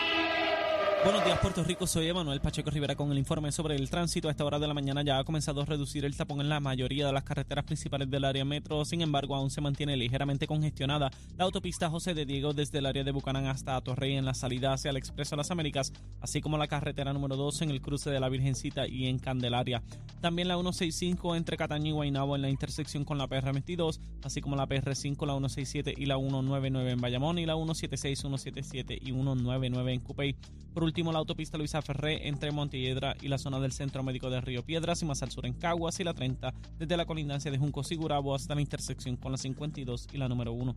Buenos 1.06 1.24
días, 1.24 1.38
Puerto 1.38 1.64
Rico. 1.64 1.86
Soy 1.86 2.08
Emanuel 2.08 2.42
Pacheco 2.42 2.72
Rivera 2.72 2.96
con 2.96 3.12
el 3.12 3.20
informe 3.20 3.52
sobre 3.52 3.76
el 3.76 3.92
tránsito. 3.92 4.28
A 4.28 4.32
esta 4.32 4.44
hora 4.44 4.58
de 4.58 4.68
la 4.68 4.74
mañana 4.74 5.04
ya 5.04 5.20
ha 5.20 5.24
comenzado 5.24 5.62
a 5.62 5.66
reducir 5.66 6.04
el 6.04 6.18
tapón 6.18 6.42
en 6.42 6.50
la 6.50 6.60
mayoría 6.60 7.06
de 7.06 7.14
las 7.14 7.24
carreteras 7.24 7.64
principales 7.64 8.10
del 8.10 8.26
área 8.26 8.44
metro. 8.44 8.84
Sin 8.86 9.02
embargo, 9.02 9.36
aún 9.36 9.52
se 9.52 9.62
mantiene 9.62 9.96
ligeramente 9.98 10.48
congestionada 10.48 11.12
la 11.38 11.44
autopista 11.44 11.92
José 11.92 12.16
de 12.16 12.26
Diego 12.26 12.54
desde 12.54 12.80
el 12.80 12.88
área 12.88 13.04
de 13.04 13.12
Bucanán 13.12 13.46
hasta 13.46 13.80
Torrey 13.82 14.16
en 14.18 14.26
la 14.26 14.34
salida 14.34 14.74
hacia 14.74 14.90
el 14.90 14.98
Expreso 14.98 15.36
de 15.36 15.38
las 15.38 15.52
Américas, 15.52 15.94
así 16.22 16.42
como 16.42 16.58
la 16.58 16.68
carretera 16.68 17.14
número 17.14 17.36
2 17.36 17.62
en 17.62 17.70
el 17.70 17.82
cruce 17.82 18.10
de 18.10 18.20
la 18.20 18.28
Virgencita 18.28 18.88
y 18.88 19.06
en 19.06 19.20
Candelaria. 19.20 19.84
También 20.22 20.48
la 20.48 20.58
165 20.66 21.36
entre 21.36 21.58
Cataño 21.58 21.90
y 21.90 21.92
Guaynabo 21.92 22.36
en 22.36 22.42
la 22.42 22.50
intersección 22.50 23.06
con 23.06 23.20
la 23.20 23.28
PR22, 23.28 24.00
así 24.24 24.42
como 24.42 24.56
la 24.56 24.68
PR5, 24.68 25.28
la 25.28 25.34
167 25.34 25.94
y 25.96 26.08
la 26.08 26.18
199 26.18 26.92
en 26.92 27.02
Bayamón 27.02 27.38
y 27.38 27.46
la 27.46 27.54
176, 27.54 28.20
177 28.20 28.98
y 29.00 29.12
199 29.12 29.94
en 29.94 30.00
Cupey. 30.00 30.36
Por 30.74 30.84
último, 30.84 31.12
la 31.12 31.20
autopista 31.20 31.60
Luisa 31.60 31.84
Ferré 31.84 32.28
entre 32.28 32.52
Montiedra 32.52 33.16
y 33.22 33.28
la 33.28 33.38
zona 33.38 33.60
del 33.60 33.74
Centro 33.74 34.02
Médico 34.02 34.32
de 34.32 34.42
Río 34.42 34.64
Piedras 34.66 35.04
y 35.04 35.06
más 35.06 35.22
al 35.22 35.30
sur 35.30 35.46
en 35.46 35.54
Caguas 35.54 36.00
y 36.00 36.04
la 36.04 36.16
30 36.16 36.52
desde 36.80 36.98
la 36.98 37.06
colindancia 37.06 37.52
de 37.52 37.60
Junco 37.60 37.84
Sigurabo 37.84 38.34
hasta 38.34 38.56
la 38.56 38.62
intersección 38.62 39.18
con 39.18 39.32
la 39.32 39.38
52 39.38 40.08
y 40.14 40.18
la 40.18 40.28
número 40.28 40.52
1. 40.54 40.76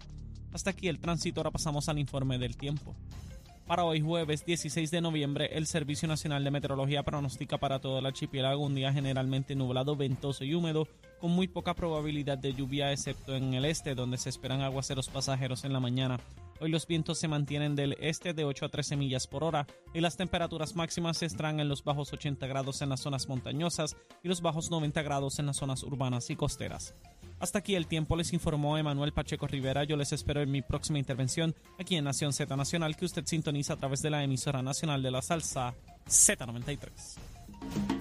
Hasta 0.53 0.71
aquí 0.71 0.89
el 0.89 0.99
tránsito, 0.99 1.41
ahora 1.41 1.51
pasamos 1.51 1.89
al 1.89 1.99
informe 1.99 2.37
del 2.37 2.59
tiempo. 2.59 2.95
Para 3.69 3.85
hoy 3.85 4.01
jueves 4.01 4.47
16 4.47 4.91
de 4.91 5.03
noviembre, 5.03 5.51
el 5.53 5.67
Servicio 5.67 6.09
Nacional 6.09 6.43
de 6.43 6.51
Meteorología 6.51 7.03
pronostica 7.03 7.59
para 7.59 7.81
todo 7.81 7.99
el 7.99 8.07
archipiélago 8.07 8.65
un 8.65 8.75
día 8.75 8.95
generalmente 8.95 9.55
nublado, 9.55 9.95
ventoso 9.95 10.43
y 10.43 10.55
húmedo, 10.55 10.89
con 11.21 11.33
muy 11.33 11.49
poca 11.49 11.75
probabilidad 11.75 12.39
de 12.39 12.55
lluvia 12.55 12.91
excepto 12.93 13.37
en 13.37 13.53
el 13.53 13.67
este, 13.67 13.95
donde 13.95 14.17
se 14.17 14.31
esperan 14.31 14.63
aguaceros 14.63 15.11
pasajeros 15.11 15.65
en 15.65 15.75
la 15.75 15.81
mañana. 15.81 16.19
Hoy 16.61 16.71
los 16.71 16.87
vientos 16.87 17.19
se 17.19 17.29
mantienen 17.29 17.77
del 17.77 17.97
este 18.01 18.35
de 18.35 18.45
8 18.45 18.67
a 18.67 18.69
13 18.69 18.97
millas 18.97 19.29
por 19.29 19.45
hora 19.45 19.67
y 19.95 20.01
las 20.01 20.17
temperaturas 20.17 20.75
máximas 20.75 21.23
estarán 21.23 21.61
en 21.61 21.69
los 21.69 21.85
bajos 21.85 22.13
80 22.13 22.47
grados 22.49 22.83
en 22.83 22.89
las 22.89 23.01
zonas 23.01 23.29
montañosas 23.29 23.97
y 24.25 24.29
los 24.29 24.41
bajos 24.41 24.71
90 24.71 25.03
grados 25.03 25.39
en 25.39 25.47
las 25.47 25.57
zonas 25.57 25.85
urbanas 25.85 26.31
y 26.31 26.37
costeras. 26.37 26.95
Hasta 27.39 27.61
aquí 27.61 27.77
el 27.77 27.87
tiempo 27.87 28.17
les 28.17 28.33
informó 28.33 28.77
Emanuel 28.77 29.13
Pacheco 29.13 29.47
Rivera. 29.47 29.85
Yo 29.85 29.97
les 29.97 30.13
espero 30.13 30.43
en 30.43 30.51
mi 30.51 30.63
próxima 30.63 30.99
intervención 30.99 31.55
aquí 31.79 31.95
en 31.95 32.05
Nación 32.05 32.33
Z 32.33 32.57
Nacional 32.57 32.97
que 32.97 33.05
usted 33.05 33.25
sintoniza 33.25 33.75
a 33.75 33.77
través 33.77 34.03
de 34.03 34.11
la 34.11 34.25
emisora 34.25 34.61
nacional 34.61 35.03
de 35.03 35.13
la 35.13 35.23
salsa 35.23 35.75
Z93. 36.09 37.98